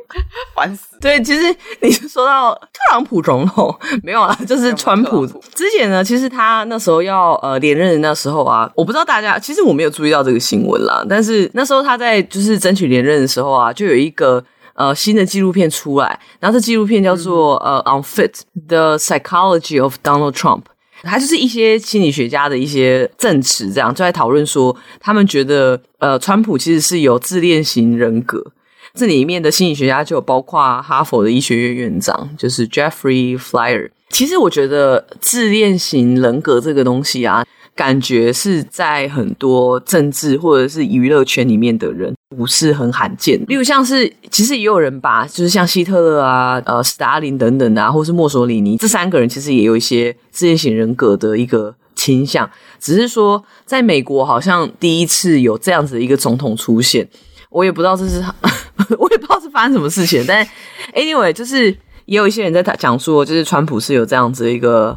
[0.57, 0.99] 烦死。
[1.01, 5.25] 对，其实你说到特朗普总统，没有啦， 就是川普。
[5.55, 11.05] 之前呢，其实他那时候要呃连任的那时候啊，我不知道大家，其实我没有注意到这个新闻啦。
[11.09, 20.63] 但是那时候他在就是争取连任的时候啊，就有一个呃新的纪录片出来，然后这纪录片叫做、嗯、呃 Unfit: The Psychology of Donald Trump。
[21.03, 28.53] 他就是一些心理学家的一些证词，这样就在讨论说，他们觉得，呃，川普其实是有自恋型人格。
[28.95, 33.91] 这里面的心理学家就有包括哈佛的医学院院长，就是 Jeffrey Flyer。
[34.11, 37.45] 其实我觉得自恋型人格这个东西啊。
[37.75, 43.41] 感觉是在很多政治或者是娱乐圈里面的人不是很罕见。
[43.49, 52.49] 例如像是，其实也有人把，就是像希特勒啊、呃、斯大林等等啊，或是墨索里尼这三个人，其实也有一些自恋型人格的一个倾向。
[52.79, 57.09] 只是说，在美国好像第一次有这样子的一个总统出现，
[57.49, 58.23] 我也不知道这是，
[58.99, 60.23] 我也不知道是发生什么事情。
[60.29, 60.47] 但
[60.95, 64.95] anyway，就是也有一些人在讲说，就是川普是有这样子一个。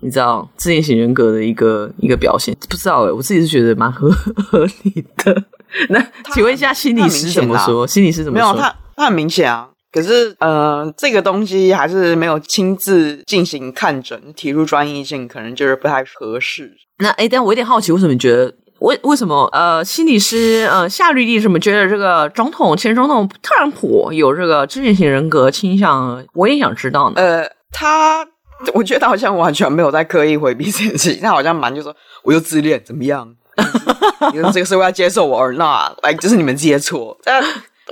[0.00, 5.44] 你知道自恋型人格的一个一个表现，不知道哎，我自己是觉得蛮合合理的。
[5.88, 6.00] 那
[6.32, 7.86] 请问一下心理师怎么说？
[7.86, 8.52] 心理师怎么说？
[8.52, 9.68] 没有，他他很明显啊。
[9.92, 16.70] 可是呃，这个东西还是没有亲自进行看诊，提出专业性，可能就是不太合适。
[16.98, 26.24] 那哎，但我有点好奇，为什么你觉得为为什么呃，心理师呃夏绿蒂什么觉得这个总统前总统特朗普有这个自恋型人格倾向？
[26.34, 27.14] 我也想知道呢。
[27.16, 28.26] 呃，他。
[28.74, 33.34] 我觉得他好像完全没有在刻意回避这件事情，他好像蛮就说，我又自恋怎么样？
[34.32, 37.16] 你说这个社会要接受我而那，来，就是你们自己的错。
[37.24, 37.42] 但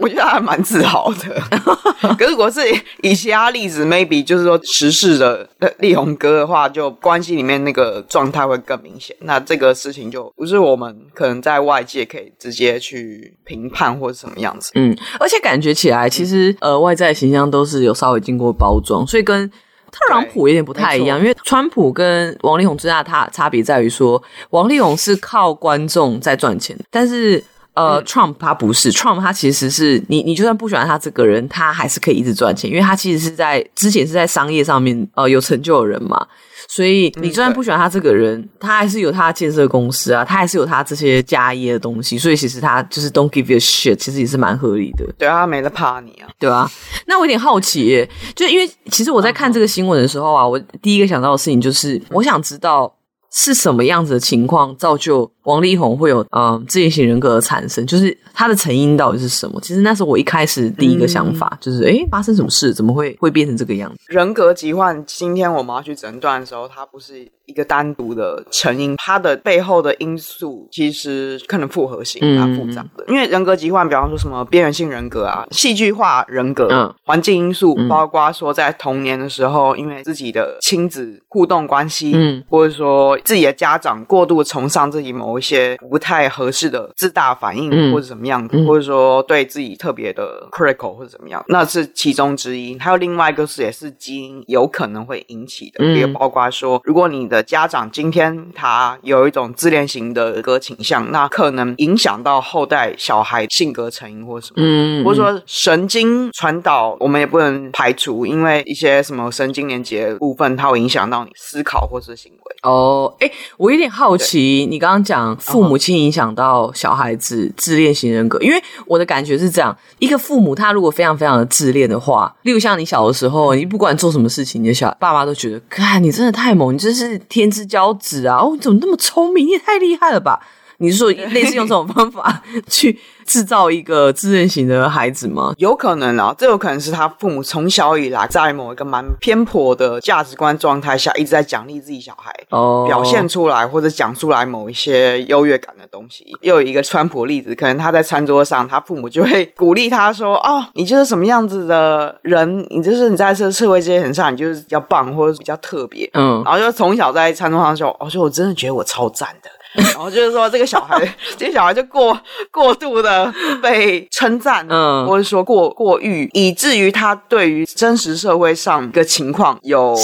[0.01, 1.41] 我觉得他还蛮自豪的。
[2.19, 2.61] 可是如果是
[3.03, 5.49] 以其他例子，maybe 就是说时事的
[5.79, 9.17] 力宏哥的话，就关系里面那个状态会更明显。
[9.21, 14.73] 那这个事情就不是我们可能在外界可以直接去评判或者什么样子。
[14.75, 19.51] 嗯，而且感觉起来，其实呃外在形象都是有稍微经过包装，所以跟。
[19.95, 27.43] 特朗普有点不太一样，因为川普跟王力宏最大的差差别在于说，王力宏是靠观众在赚钱，但是
[27.75, 36.27] 呃、嗯、，Trump 他不是，Trump 他其实是你，你就算不喜欢他这个人，他还是可以一直赚钱，因为他其实是在之前是在商业上面呃有成就的人嘛。
[36.69, 42.19] 所以你就算不喜欢他这个人，嗯、他还是有他建设公司啊，他还是有他这些家业的东西。
[42.19, 45.05] 所以其实他就是 don't give you a shit，其实也是蛮合理的。
[45.19, 46.71] 对啊，他没得怕你啊，对啊。
[47.07, 52.95] 那我有点好奇耶，就因为其实我在看这个新闻的时候啊，我第一个想到的事情就是，我想知道。
[53.37, 57.87] 是什么样子的情况造就王力宏会有嗯自恋型人格的产生？
[57.87, 59.61] 就是他的成因到底是什么？
[59.61, 62.75] 其实那时候我一开始第一个想法就是，诶、嗯、发生什么事？
[62.75, 63.99] 怎么会会变成这个样子？
[64.09, 73.05] 人格疾患，今天我们要去诊断的时候，它不是一个单独的成因，它的背后的因素其实可能复合性蛮复杂的。
[73.07, 83.19] 嗯、因为人格疾患，比方说什么边缘性人格啊、戏剧化人格、嗯、环境因素，嗯、包括说在童年的时候，因为自己的亲子互动关系，嗯，或者说。
[83.25, 92.79] 自己的家长过度崇尚自己某一些不太合适的自大反应，或者怎么样，嗯、或者说对自己特别的 critical 或者怎么样，那是其中之一。
[92.79, 112.57] 还有另外一个是，也是基因有可能会引起的，也、嗯、包括说，如果你的家长今天他有一种自恋型的一个倾向，那可能影响到后代小孩性格成因或什么，嗯，或者说神经传导，我们也不能排除，因为一些什么神经连接部分，它会影响到你思考或是行为。
[112.63, 113.15] 哦。
[113.21, 128.39] 哎，我有点好奇，你刚刚讲父母亲影响到小孩子自恋型人格，因为我的感觉是这样：一个父母他如果非常非常的自恋的话，例如像你小的时候，你不管做什么事情，你的小爸妈都觉得，看你真的太猛，你真是天之骄子啊！
[128.39, 129.47] 哦，你怎么那么聪明？
[129.47, 130.41] 你也太厉害了吧！
[130.85, 135.55] 你是说类似用这种方法 去制造一个自恋型的孩子吗？
[135.57, 146.27] 有可能啊，这有可能是他父母从小以来在某一个蛮偏颇的价值观状态下，一直在奖励自己小孩，哦，表现出来或者讲出来某一些优越感的东西。
[146.43, 162.17] 又有一个川普例子，可能他在餐桌上，他父母就会鼓励他说：“哦，你就是什么样子的人，你就是你在这社会阶层上，你就是比较棒，或者是比较特别。”嗯，然后就从小在餐桌上说：“哦，就我真的觉得我超赞的。”然后就是说，这个小孩，这个小孩就过
[162.53, 169.97] 过度的被称赞，嗯，或者说过过誉，以至于他对于真实社会上的情况有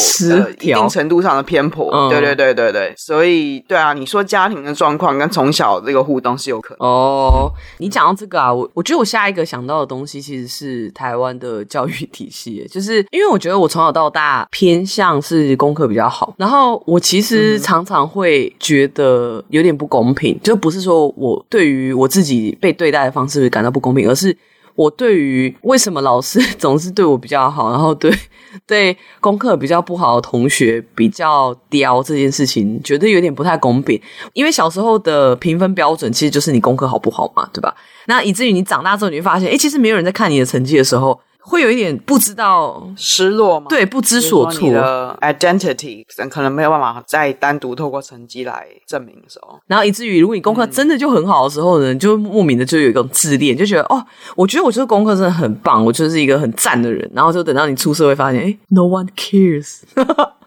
[0.61, 1.89] 一定程度上的偏颇。
[1.93, 6.89] 嗯、对对对对对，所以对啊，你说家庭的状况跟从小这个互动是有可能。
[6.89, 19.60] 哦，你讲到这个啊，我我觉得我下一个想到的东西其实是台湾的教育体系，就是因为我觉得我从小到大偏向是功课比较好，然后我其实常常会觉得有。
[19.61, 24.35] 有点不公平，就不是说我对于我自己被对待的方式感到不公平，而是
[24.75, 28.11] 我对于为什么老师总是对我比较好，然后对
[28.67, 34.01] 对功课比较不好的同学比较刁这件事情，觉得有点不太公平。
[34.33, 37.75] 因为小时候的评分标准其实就是你功课好不好嘛，对吧？
[38.07, 41.21] 那以至于你长大之后，你会发现，诶，其实没有人在看你的成绩的时候。
[41.51, 43.67] 会有一点不知道失落吗？
[43.69, 44.69] 对，不知所措。
[44.69, 54.01] 你的 identity 可能没有办法再单独透过成绩来证明的时候，然后以至于如果你功课真的就很好的时候呢，嗯、就莫名的就有一种自恋，就觉得哦，
[54.37, 57.11] 我觉得我这个功课真的很棒，我就是一个很赞的人。
[57.13, 59.81] 然后就等到你出社会发现，哎，no one cares。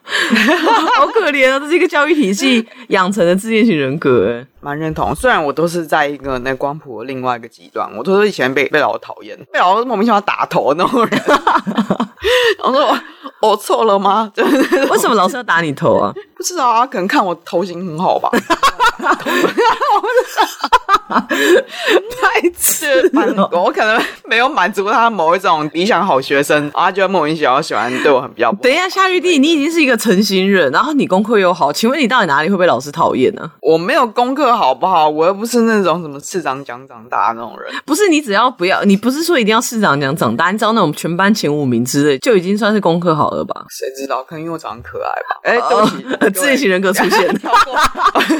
[0.95, 1.57] 好可怜啊！
[1.59, 5.15] 这是一个教育体系 养成的自恋型人格，蛮认同。
[5.15, 11.21] 虽然我都是在一个那光谱的另外一个极端，我都是以前被被老师讨厌，被老师莫名其妙打头的那种人。
[12.63, 12.99] 我说我
[13.49, 14.31] 我错了吗？
[14.89, 16.13] 为什么老师要打你头啊？
[16.35, 18.29] 不知道啊，可能看我头型很好吧。
[21.29, 28.51] 太次了，我可能没有满足他某一种理想好学生，然后他就莫名其妙喜欢对我很比较。
[28.53, 33.49] 等一下，夏玉帝，你已经是一个成型人，然后你功课又好，请问你到底哪里会被老师讨厌呢？
[33.61, 35.09] 我没有功课好不好？
[35.09, 37.73] 我又不是那种什么市长奖长大那种人。
[37.85, 43.65] 不是，你只要不要，你不是说一定要市长奖长大，你知道那种全班前五名之类，就已经算是功课好了吧？
[43.69, 44.23] 谁知道？
[44.23, 45.39] 可能因为我长得可爱吧？
[45.43, 47.41] 哎、欸，对不起， 呃、自恋型人格出现，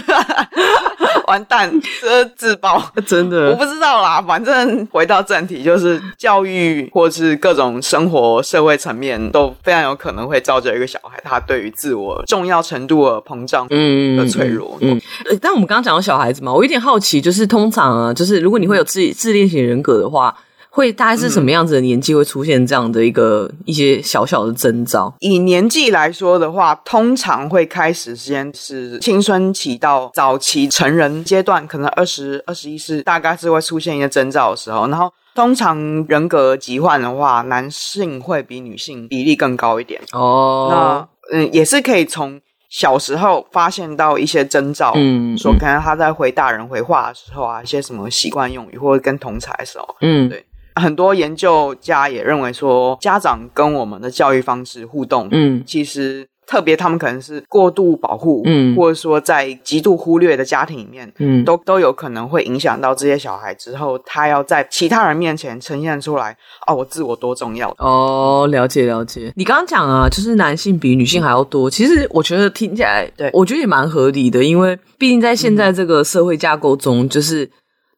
[1.28, 4.22] 完蛋，这自爆， 真的，我不知道啦。
[4.22, 14.98] 反正回到正题，就是教育或是各种生活社会层面，都非常有可能会造就一个小孩，他对于自我重要程度的膨胀，嗯，的脆弱，嗯。
[15.30, 20.34] 嗯，但我们刚刚讲到小孩子嘛，我有点好奇，就是通常啊，就是如果你会有自自恋型人格的话。
[20.76, 25.14] 会大概是什么样子的年纪会出现这样的一个一些小小的征兆？
[25.20, 34.88] 以年纪来说的话，通常会开始时间是青春期到早期成人阶段，可能二十二十一是，大概是会出现一些征兆的时候。
[34.88, 35.78] 然后，通常
[36.10, 40.02] 人格疾患的话，男性会比女性比例更高一点。
[40.12, 44.92] 哦，那嗯，也是可以从小时候发现到一些征兆。
[44.96, 50.44] 嗯，说可能他在回大人回话的时候啊，一些什么习惯用语，或者跟同侪的时候，嗯，对。
[50.76, 66.36] 很多研究家也认为说，家长跟我们的教育方式互动，嗯，其实特别他们可能是过度保护，嗯，或者说在极度忽略的家庭里面，嗯，都都有可能会影响到这些小孩之后，他要在其他人面前呈现出来，
[66.68, 67.74] 哦，我自我多重要。
[67.78, 69.32] 哦，了解了解。
[69.36, 77.50] 你刚刚讲啊，就是男性比女性还要多，其实我觉得听起来，对，我觉得也蛮合理的，因为毕竟在现在这个社会架构中，就是。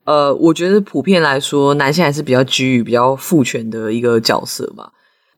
[0.05, 4.91] 呃，我觉得普遍来说，男性还是比较居于比较父权的一个角色吧。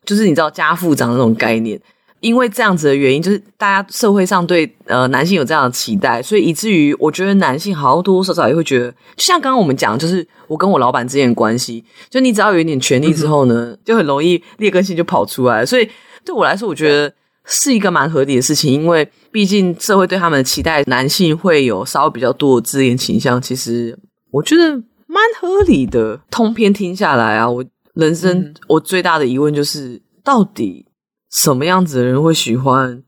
[0.05, 1.77] 就是你知道家父长那种概念，
[2.21, 15.65] 因为这样子的原因，就是大家社会上对呃男性有这样的期待，所以以至于我觉得男性好像多多少少也会觉得，就像刚刚我们讲，就是我跟我老板之间的关系，就你只要有一点权利之后呢，嗯、就很容易劣根性就跑出来。
[15.65, 15.89] 所以
[16.25, 17.13] 对我来说，我觉得
[17.45, 23.97] 是一个蛮合理的事情，因为毕竟社会对他们的期待，男性会有稍微比较多的自恋倾向，其实。
[24.31, 24.71] 我觉得
[25.07, 27.63] 蛮合理的，通篇听下来啊，我
[27.93, 30.85] 人生、嗯、我最大的疑问就是，到底
[31.31, 33.03] 什么样子的人会喜欢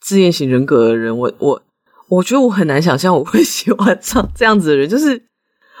[0.00, 1.16] 自恋型人格的人？
[1.16, 1.62] 我我
[2.08, 5.24] 我觉得我很难想象我会喜欢上这样子的人，就是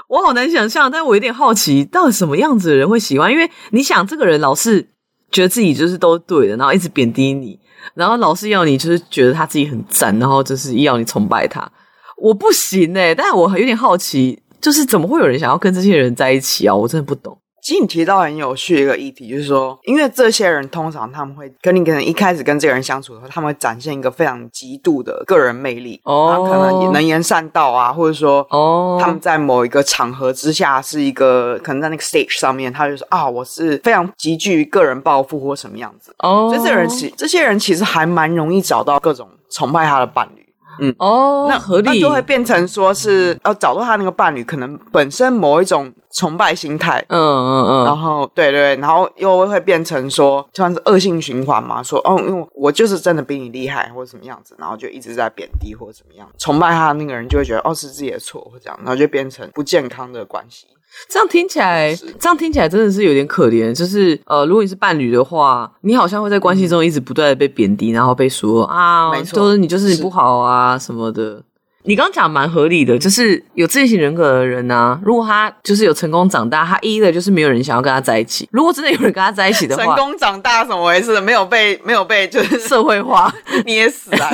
[0.08, 3.30] 我好难想象，但我有点好奇，到底什么样子的人会喜欢？
[3.30, 4.88] 因为你想，这个人老是
[5.30, 7.60] 觉得自己就是都对的，然后一直贬低你，
[7.94, 11.70] 然后老是要你就是觉得他自己很赞，然后就是要你崇拜他，
[12.16, 14.42] 我不行哎、欸，但我有点好奇。
[14.60, 16.74] 就是怎么会有人想要跟这些人在一起啊？
[16.74, 17.36] 我真的不懂。
[17.62, 40.39] 其实你提到很有趣的一个议题，就是说，因为这些人通常他们会跟你可能一开始跟这个人相处的时候，他们会展现一个非常极度的个人魅力，哦，他可能也能言善道啊，或者说，哦，他们在某一个场合之下是一个可能在那个 stage 上面，他就说啊，我是非常极具个人抱负或什么样子，哦，所以这个人其这些人其实还蛮容易找到各种崇拜他的伴侣。
[40.80, 40.94] 嗯。
[40.98, 60.66] 哦，那合理，那就会变成说是要找到他那个伴侣，可能本身某一种崇拜心态，嗯嗯嗯，然后对对，然后又会变成说像是恶性循环嘛，说哦，因为我就是真的比你厉害或者什么样子，然后就一直在贬低或者怎么样，崇拜他的那个人就会觉得哦是自己的错或这样，然后就变成不健康的关系。
[61.08, 63.74] 这样听起来，这样听起来真的是有点可怜。
[63.74, 71.42] 就是呃，如果你是伴侣的话，你好像会在关系中一直不断的被贬低，然后被说啊，没错，就是你就是你不好啊什么的。
[71.84, 78.46] 你刚刚讲蛮合理的，就是有自恋型人格的人啊，如果他就是有成功长大，他一的就是没有人想要跟他在一起。
[78.52, 81.18] 如果真的有人跟他在一起的话，成功长大怎么回事？
[81.22, 83.32] 没有被没有被就是 社会化
[83.64, 84.30] 捏死啊？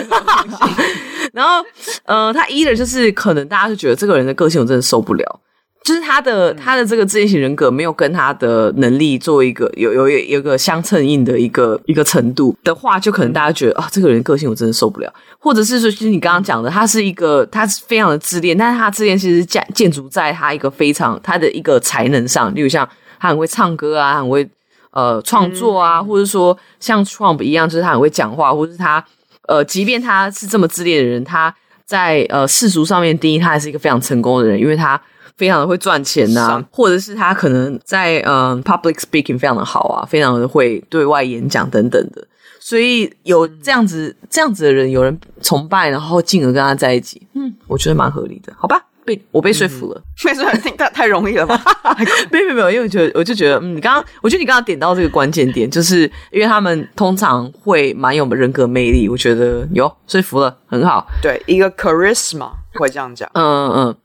[1.32, 1.64] 然后
[2.04, 5.40] 呃，他一的就是可能大家就觉得这个人的个性我真的受不了。
[5.86, 22.88] 就是他的他的这个自恋型人格没有跟他的能力做一个有有有有个相称应的一个一个程度的话，就可能大家觉得啊，这个人个性我真的受不了，或者是说，其实你刚刚讲的，他是一个他是非常的自恋，但是他自恋其实建建筑在他一个非常他的一个才能上，例如像
[23.20, 24.44] 他很会唱歌啊，很会
[24.90, 29.04] 呃创作啊，或者说像 Trump 一样，就是他很会讲话，或者是他
[29.46, 35.00] 呃，即便他是这么自恋的人，他在呃世俗上面定义他还是一个非常成功的人，因为他。
[35.36, 42.26] 非常的会赚钱呐、啊，或者是他可能在嗯 public speaking 非常的好啊，非常的会对外演讲等等的，
[42.58, 48.82] 所以有这样子这样子的人，有人崇拜，然后进而跟他在一起，嗯，我觉得蛮合理的，好吧？
[49.04, 51.62] 被我被说服了，被说服太太容易了吧？
[52.32, 63.96] 没有没有，因为我觉得我就觉得，嗯，你刚刚我觉得你刚刚点到这个关键点，就是因为他们通常会蛮有人格魅力，我觉得有说服了，很好，对，一个 charisma 会这样讲，嗯嗯嗯，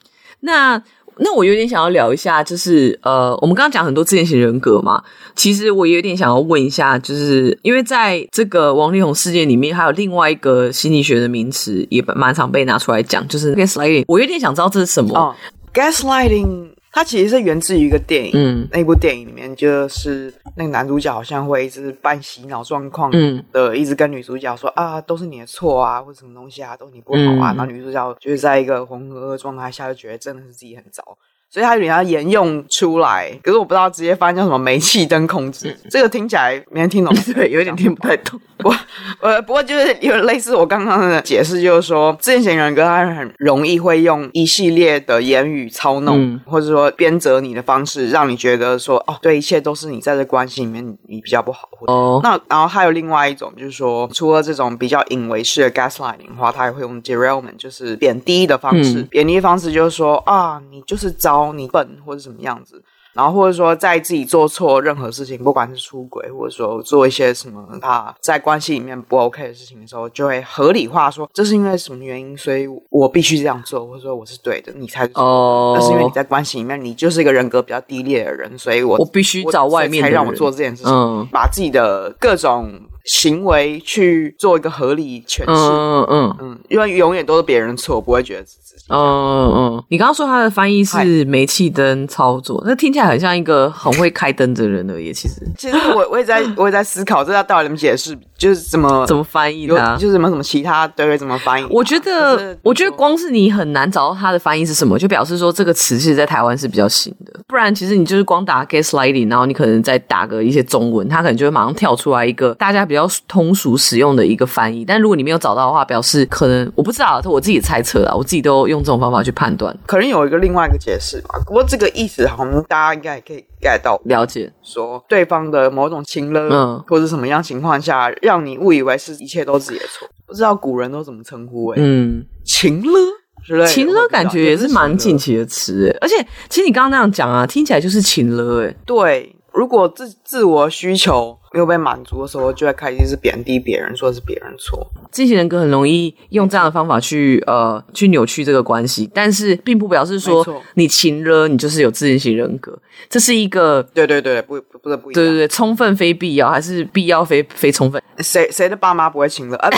[0.42, 0.84] 那。
[1.24, 5.02] 那我有点想要聊一下，就是呃，我们刚刚讲很多自恋型人格嘛，
[5.36, 14.04] 其实我有点想要问一下，就是因为在这个王力宏事件里面，还有另外一个心理学的名词也蛮常被拿出来讲，就是 gaslighting。
[14.08, 15.16] 我有点想知道这是什么。
[15.16, 15.36] 哦
[15.74, 16.71] ，gaslighting。
[16.92, 23.10] 它其实是源自于一个电影，嗯，那部电影里面就是那个男主角好像会一直半洗脑状况
[23.52, 31.18] 的，一直跟女主角说、嗯、啊，都是你的错啊，或者什么东西啊，都是你不好啊，嗯、然后女主角就是在一个浑噩的状态下，就觉得真的是自己很糟。
[31.52, 38.40] 所以他有点要沿用出来，可是我不知道直接翻叫什么煤气灯控制，嗯、这个听起来没人听懂， 对，有点听不太懂。
[38.64, 38.74] 我，
[39.20, 51.68] 呃，不过就是有类似我刚刚的解释，就是说，自恋型人格他很容易会用一系列的言语操弄，嗯、或者说鞭责你的方式，让你觉得说，哦，对，一切都是你在这关系里面你比较不好。
[51.88, 61.41] 哦，那然后还有另外一种，就是说，除了这种比较隐为式的 gaslighting 的话，他也会用 derailment，就是贬低的方式，嗯、贬低的方式就是说，啊，你就是糟。
[61.52, 62.84] 你笨或者什么样子，
[63.14, 82.72] 然后或者说在自己做错任何事情，不管是出轨或者说做一些什么他在关系里面不 OK 的事情的时候，就会合理化说，这是因为什么原因，所以我必须这样做，或者说我是对的，你才是哦，那是因为你在关系里面你就是一个人格比较低劣的人，所以我我必须找外面才让我做这件事情，嗯、把自己的各种
[83.06, 88.62] 行为去做一个合理诠释，嗯嗯嗯，因为永远都是别人错，我不会觉得自己。
[88.88, 95.14] 嗯嗯，你刚刚说他的翻译是煤气灯操作，那听起来很像一个很会开灯的人而已。
[95.14, 101.68] 其实，其实我我也在我也在思考，这要到底怎么解释，就是怎么怎么翻译的，就是什么什么其他对对怎么翻译。
[101.70, 107.40] 我觉得，我觉得光是你很难找到它的翻译是什么，就表示说这个词其实在台湾是比较新的。
[107.48, 114.84] 不然，其实你就是光打 gaslighting，然后你可能再打个一些中文，它可能就会马上跳出来一个大家比较通俗使用的一个翻译。
[114.84, 121.40] 但如果你没有找到的话，表示可能我不知道，我自己猜测啊，我自己都用这种方法去判断，可能有一个另外一个解释吧。
[121.46, 130.08] 不过这个意思好像大家应该也可以 get 到了解，说对方的某种情勒，嗯，或者什么样情况下让你误以为是一切都是自己的错。
[130.26, 131.68] 不知道古人都怎么称呼？
[131.68, 133.00] 哎，嗯，情勒
[133.46, 136.16] 之类，情勒感觉也是蛮近期的词，哎，而且
[136.50, 141.38] 其实你刚刚那样讲啊，听起来就是情勒，哎，对，如果自自我需求。
[141.54, 144.90] 没有被满足的时候，就会开始是贬低别人，说是别人错。
[145.12, 150.46] 这些人格很容易用这样的方法去呃去扭曲这个关系，但是并不表示说
[150.76, 152.78] 你情了你就是有自恋型人格，
[153.10, 158.02] 这是一个对对对不不不是不一样，对对对充分非必要还是必要非非充分？
[158.20, 159.58] 谁谁的爸妈不会情勒？
[159.60, 159.70] 啊，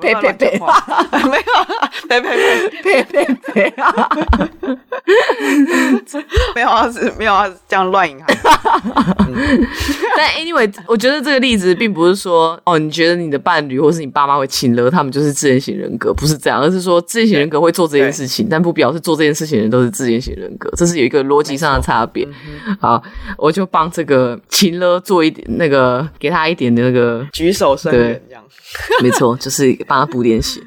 [0.00, 0.60] 呸 呸呸！
[1.30, 1.42] 没有，
[2.08, 2.28] 呸呸
[2.82, 4.08] 呸呸呸呸啊！
[6.54, 8.18] 没有啊，是没有啊，这样乱引。
[10.14, 10.97] 但 anyway 我。
[10.98, 22.26] 我觉得这个例子并不是说哦，你觉得你的伴侣或是你爸妈会亲了，他们就是自恋型人格，不是这样，而是说自恋型人格会做这件事情，但不表示做这件事情的人都是自恋型人格，这是有一个逻辑上的差别。
[22.66, 23.00] 嗯、好，
[23.36, 28.42] 我就帮这个亲了做一点那个，给他一点的那个举手声援，这样
[29.00, 30.60] 没错，就是帮他补点血。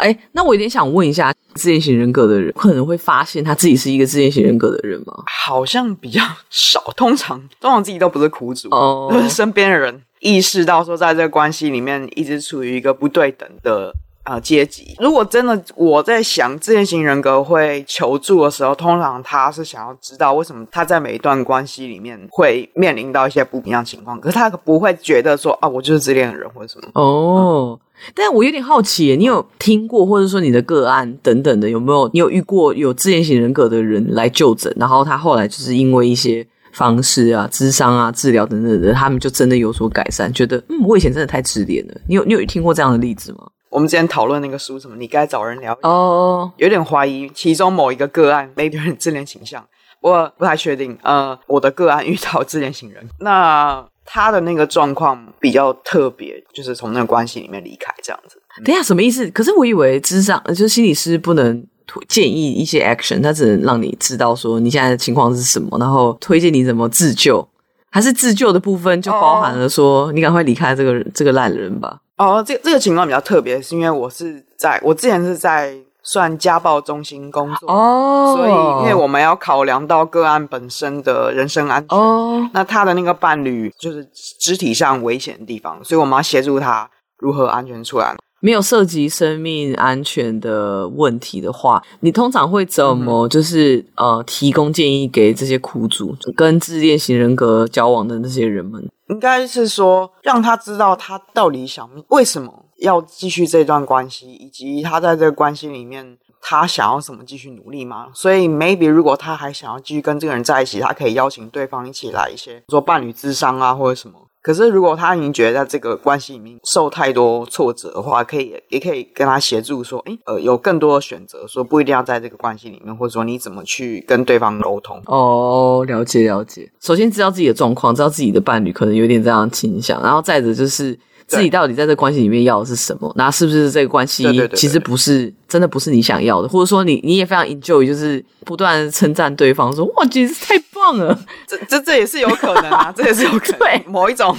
[0.00, 5.22] 哎，那我有点想问一下，自恋型人格的人可能会发现他自己是一个自恋型人格的人吗？
[5.26, 6.20] 好像比较
[6.50, 13.94] 少，通常通常自己都不是苦主哦，都 是身边的人意识到说，在这个关系里面一直处于一个不对等的
[14.30, 14.94] 呃阶级。
[15.00, 27.78] 如果真的我在想自恋型人格会求助的时候，通常他是想要知道为什么他在每一段关系里面会面临到一些不一样情况，可是他不会觉得说啊，我就是自恋的人或者什么哦。
[28.14, 32.08] 但我有点好奇，你有听过或者说你的个案等等的有没有？
[32.14, 41.94] 你有遇过有自恋型人格的人来就诊，然后他后来就是因为一些方式啊、智商啊、治疗等等的，他们就真的有所改善，觉得嗯，我以前真的太自恋了。
[42.08, 43.46] 你有你有听过这样的例子吗？
[43.70, 46.50] 我们之前讨论那个书什么，你该找人聊哦，oh.
[46.58, 49.64] 有点怀疑其中某一个个案 maybe 有点自恋倾向，
[50.00, 50.98] 我不太确定。
[51.02, 53.86] 呃，我的个案遇到自恋型人， 那。
[54.12, 58.42] 他的那个状况比较特别，就是从那个关系里面离开这样子。
[58.64, 59.30] 等一下什么意思？
[59.30, 61.64] 可是我以为智商就是心理师不能
[62.08, 67.46] 建议一些 action，他只能让你知道说你现在的情况是什么，然后推荐你怎么自救。
[67.90, 70.12] 还是自救的部分就包含了说、oh.
[70.12, 72.00] 你赶快离开这个这个烂人吧。
[72.16, 75.76] 哦，oh, 这这个情况比较特别，是因为我是在我之前是在。
[76.02, 78.50] 算家暴中心工作哦，所以
[78.82, 84.02] 因为我们要考量到个案本身的人身安全，哦，那他的那个伴侣就是
[84.38, 86.88] 肢体上危险的地方，所以我们要协助他
[87.18, 88.16] 如何安全出来。
[88.40, 98.88] 没有涉及生命安全的问题的话，你通常会怎么就是、嗯、呃提供建议给这些苦主跟自恋型人格交往的那些人们？
[99.08, 102.66] 应该是说让他知道他到底想为什么。
[102.80, 108.06] 要继续这段关系，以及他在这个关系里面他想要什么继续努力吗？
[108.14, 114.29] 所以 maybe 如果他还想要继续跟这个人在一起，他可以邀请对方一起来一些，说伴侣咨商啊，或者什么。
[114.42, 125.00] 可是如果他已经觉得在这个关系里面受太多挫折的话，可以也可以跟他协助说，诶，呃，有更多的选择，说不一定要在这个关系里面，或者说你怎么去跟对方沟通。
[125.06, 126.70] 哦，了解了解。
[126.80, 130.98] 首先知道自己的状况，知道自己的伴侣可能有点这样倾向，然后再者就是。
[131.30, 133.12] 自己到底在这个关系里面要的是什么？
[133.16, 136.48] 那是不是这个关系其实不是真的不是你想要的？
[136.48, 141.16] 或者说你你也非常 enjoy，就是不断称赞对方说哇，简直太棒了！
[141.46, 144.36] 这这这也是有可能啊，这也是有可能 对某一种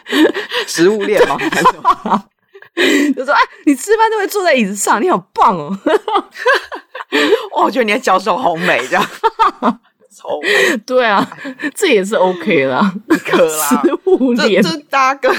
[0.66, 1.36] 食物链嘛。
[3.14, 5.78] 就说哎，你吃饭都会坐在椅子上，你好棒哦！
[7.56, 9.06] 哇，我觉得你的脚手好美，这样。
[10.86, 11.26] 对啊，
[11.74, 12.92] 这也是 OK 啦，
[13.24, 15.34] 可啦，食物链，这这大家各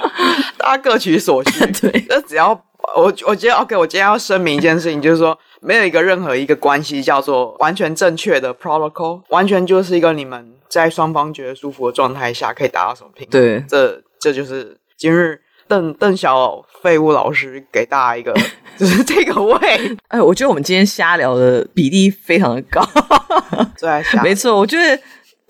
[0.58, 1.66] 大家各取所需。
[1.72, 2.50] 对，那只要
[2.96, 13.30] 我我觉得 OK，我今天要声明一件事情，就是说没有一个任何一个关系叫做完全正确的 protocol，完全就是一个你们在双方觉得舒服的状态下可以达到什么平衡。
[13.30, 15.40] 对，这这就是今日。
[15.68, 18.32] 邓邓小废物老师给大家一个，
[18.78, 19.58] 就是这个位。
[20.06, 22.80] 哎，我觉得我们今天瞎聊的比例非常的高。
[23.76, 24.96] 对，没错，我觉得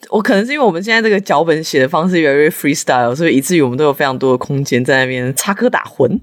[0.09, 6.19] 我可能是因为我们现在这个脚本写的方式越来越 freestyle，所以以至于我们都有非常多的空间在那边插科打诨。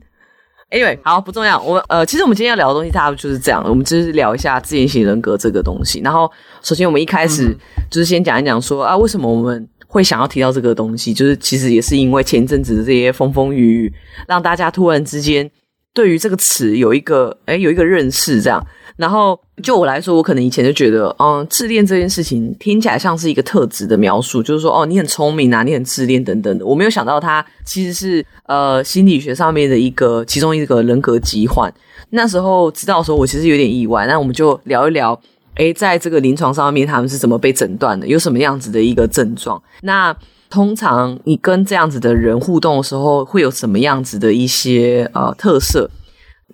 [0.71, 1.61] Anyway，好，不重要。
[1.61, 3.63] 我们呃，其实我们今天要聊的东西，大概就是这样。
[3.69, 6.01] 我们就是聊一下自恋型人格这个东西。
[6.03, 6.27] 然后，
[6.63, 7.55] 首先我们一开始
[7.91, 9.69] 就是先讲一讲说啊，为什么我们。
[9.93, 13.93] 会想要提到这个东西，就是其实也是因为前一阵子的这些风风雨雨，
[14.27, 15.47] 让大家突然之间
[15.93, 18.65] 对于这个词有一个诶有一个认识，这样。
[18.97, 26.65] 然后就我来说，我可能以前就觉得，嗯，自恋这件事情听起来像是一个特质的描述，就是说，哦，你很聪明啊，你很自恋等等的。
[26.65, 31.71] 我没有想到它其实是呃心理学上面的一个其中一个人格疾患。
[32.09, 34.07] 那时候知道的时候，我其实有点意外。
[34.07, 35.19] 那我们就聊一聊。
[35.55, 38.07] 诶，在这个临床上面，他们是怎么被诊断的？
[38.07, 39.61] 有什么样子的一个症状？
[39.81, 40.15] 那
[40.49, 45.89] 通常你跟这样子的人互动的时候，会有什么样子的一些呃特色？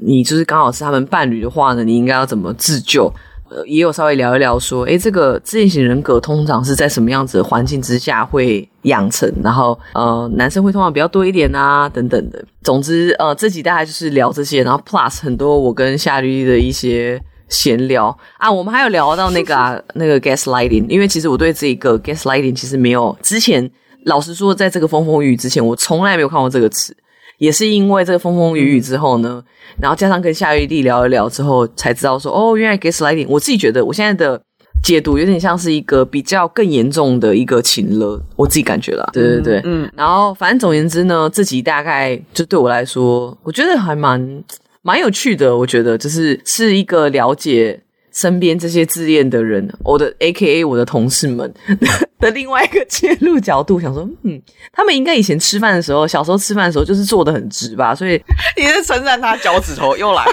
[0.01, 3.11] 你就是刚好是他们伴侣的话呢，你应该要怎么自救？
[3.49, 9.27] 呃，也有稍微聊一聊说，诶，这个自恋型人格通常是在什么样子的环境之下会养成？
[9.43, 12.43] 然后呃，男生会通常比较多一点啊，等等的。
[12.61, 17.19] 总之，呃，这集大概就是聊这些，然后 plus 很多我跟夏绿的一些。
[17.49, 18.17] 闲聊。
[18.37, 23.69] 啊，我们还有聊到那个啊， 那个 gaslighting，因为其实我对这个 gaslighting 其实没有之前，
[24.05, 26.95] 老实说，在这个风风雨雨之前，我从来没有看过这个词，
[27.37, 29.43] 也是因为这个风风雨雨之后呢，
[29.81, 34.41] 然后加上跟夏绿蒂聊一聊之后，才知道说哦，原来 gaslighting，我自己觉得我现在的
[34.83, 44.43] 解读有点像是一个比较更严重的一个情了，我自己感觉了，对对对，嗯，然后反正总言之呢，自己大概就对我来说，我觉得还蛮。
[44.81, 51.53] 蛮有趣的，我觉得就是是一个了解身边这些自恋的人，我的 AKA 我的同事们
[52.19, 58.21] 的另外一个切入角度，想说，嗯，他们应该以前吃饭的时候，小时候吃饭的时候就是坐的很直吧，所以
[58.57, 60.25] 你是称赞他脚趾头又来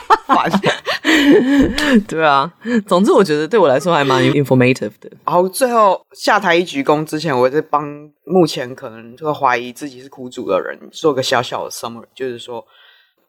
[2.08, 2.50] 对啊，
[2.86, 5.10] 总之我觉得对我来说还蛮 informative 的。
[5.24, 7.84] 然后最后下台一鞠躬之前，我在帮
[8.24, 12.64] 目前可能就会怀疑自己是苦主的人做个小小的 summary，就是说。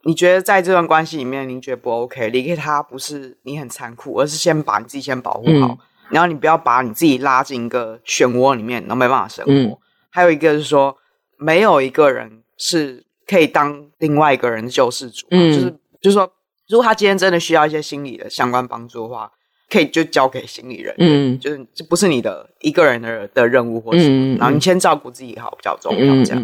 [0.08, 2.30] 你觉得在这段关系里面，你觉得不 OK？
[2.30, 5.78] 离开他不是你很残酷，而是先把你自己先保护好，嗯、
[6.12, 9.51] 然后你不要把你自己拉进一个漩涡里面，然后没办法生活。
[9.51, 9.78] 嗯、
[10.10, 10.95] 还有一个是说，
[11.38, 16.32] 没有一个人是可以当另外一个人的救世主，嗯、就是就是说，
[16.70, 19.30] 如果他今天真的需要一些心理的相关帮助的话，
[19.70, 26.41] 可以就交给心理人，嗯，就是这不是你的一个人的的任务或什么，嗯、然后你先照顾自己好比较重要，这样。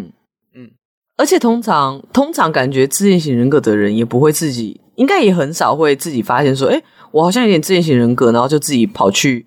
[0.52, 0.70] 嗯
[1.16, 9.46] 而且通常，通常感觉自恋型人格的人也不会自己，应该也很少会自己发现说，诶，我好像有点自恋型人格，然后就自己跑去。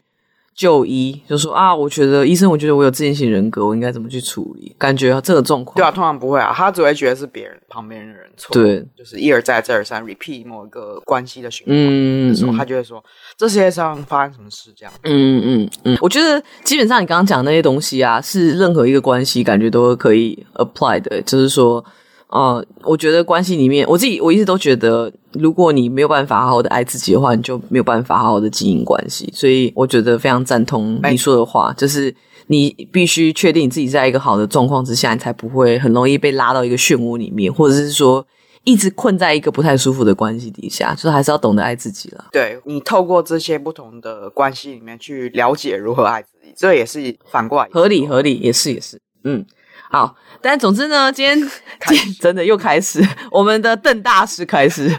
[0.57, 4.75] 就医就说啊，我觉得医生，我觉得我有自恋型人格，我应该怎么去处理？
[4.79, 13.03] 感觉这个状况，对啊，通常不会啊，他只会觉得是别人旁边的人错，对，就是一而再再而三 repeat 某一个关系的循环，嗯，时候他就会说
[13.37, 21.85] 这世界上发生什么事这样，嗯嗯嗯，我觉得基本上你刚刚讲的那些东西啊，是任何一个关系感觉都可以 apply 的，就是说。
[22.29, 29.31] 呃，我觉得关系里面，我自己我一直都觉得，如果你没有办法好好的爱自己的话，你就没有办法好好的经营关系。
[29.33, 32.13] 所以我觉得非常赞同你说的话，就是
[32.47, 38.25] 你必须确定你自己在一个好的状况之下，你才不会很容易被拉到一个漩涡里面，或者是说
[38.65, 40.93] 一直困在一个不太舒服的关系底下。
[40.95, 42.25] 就是还是要懂得爱自己了。
[42.33, 49.45] 对，你透过这些不同的关系里面去了解如何爱自己，这也是反过来合理合理，也是也是，嗯。
[49.89, 51.49] 好，但总之呢，今天，
[52.19, 54.91] 真的又开始我们的邓大师开始。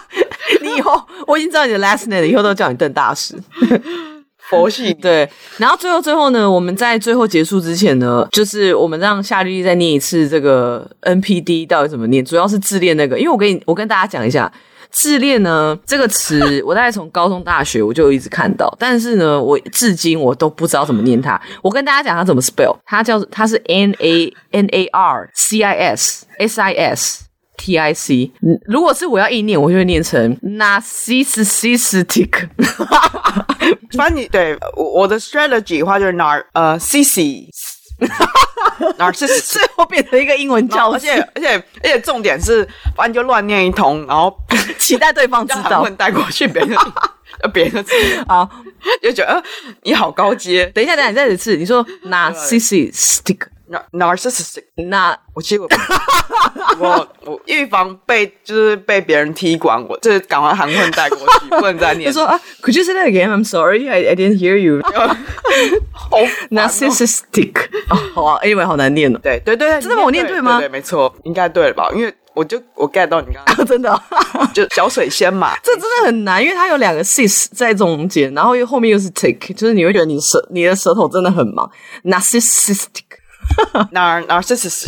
[0.62, 3.34] 你以后我已经知道你的 last name 了，以后都叫你邓大师。
[4.48, 14.50] 佛系对，然后最后最后呢，我们在最后结束之前呢，就是我们让夏绿蒂再念一次这个 NPD 到底怎么念，主要是自恋那个，因为我跟你我跟大家讲一下，
[14.90, 21.40] 自恋呢这个词， 我大概从高中大学我就一直看到，但是呢，我至今我都不知道怎么念它。
[21.62, 27.22] 我跟大家讲它怎么 spell，它叫它是 N A N A R C I S S I S。
[27.58, 28.30] T I C，
[28.66, 32.50] 如果是我要意念，我就会念成 narcissistic。
[33.96, 37.02] 反正你对我我的 strategy 的话就是 nar 呃 C
[38.98, 44.36] C，narcissist 最后变成一个英文教，而且而且而且重点是，反正就乱念一通，然后
[44.78, 46.76] 期待对方知道，带过去别人，
[47.52, 47.84] 别人
[48.26, 48.48] 啊
[49.02, 49.42] 就觉得、呃、
[49.82, 50.66] 你好高阶。
[50.66, 53.38] 等一下，等一下，再一次，你说 narcissistic。
[53.68, 55.68] 那 narcissistic，那 我其实我
[56.78, 62.10] 我 我预防被就是被别人踢馆，我就是赶快含混带过去， 不能再念。
[62.10, 63.28] 他说啊，Could you say that again?
[63.30, 64.80] I'm sorry, I I didn't hear you.
[65.92, 66.18] 好
[66.50, 67.54] narcissistic，
[68.14, 69.18] 好啊，Anyway，好难念哦。
[69.22, 70.04] 对对对，真的吗？
[70.04, 70.58] 我念对吗？
[70.60, 71.90] 对，没错，应该对了吧？
[71.94, 73.98] 因为我就我 get 到你刚刚真的
[74.52, 81.68] 就小水仙嘛，这真的很难，因为它有两个 sis 在中间，然后又后面又是 tick，就是你会觉得你舌你的舌头真的很忙
[82.04, 83.05] ，narcissistic。
[83.92, 84.86] 哪哪是是是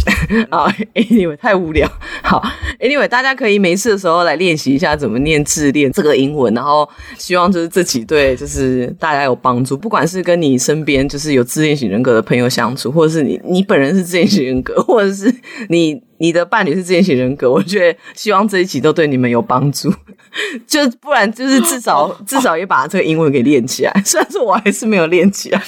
[0.51, 1.91] 啊，Anyway 太无聊。
[2.23, 2.43] 好
[2.81, 9.77] ，Anyway 大家可以没事的时候来练习一下怎么念自恋这个英文，然后希望就是这几对就是大家有帮助。
[9.77, 15.35] 不管是跟你身边就是有自恋型人格的朋友相处，或者是你 你本人是自恋型人格，或者是
[15.69, 19.93] 你你的伴侣是自恋型人格，我觉得希望这一集都对你们有帮助。
[20.67, 24.03] 就不然就是至少至少也把这个英文给练起来。
[24.05, 25.63] 虽然说我还是没有练起来。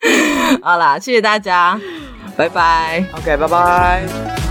[0.62, 1.78] 好啦，谢谢大家，
[2.36, 3.04] 拜拜。
[3.14, 4.45] OK，拜拜。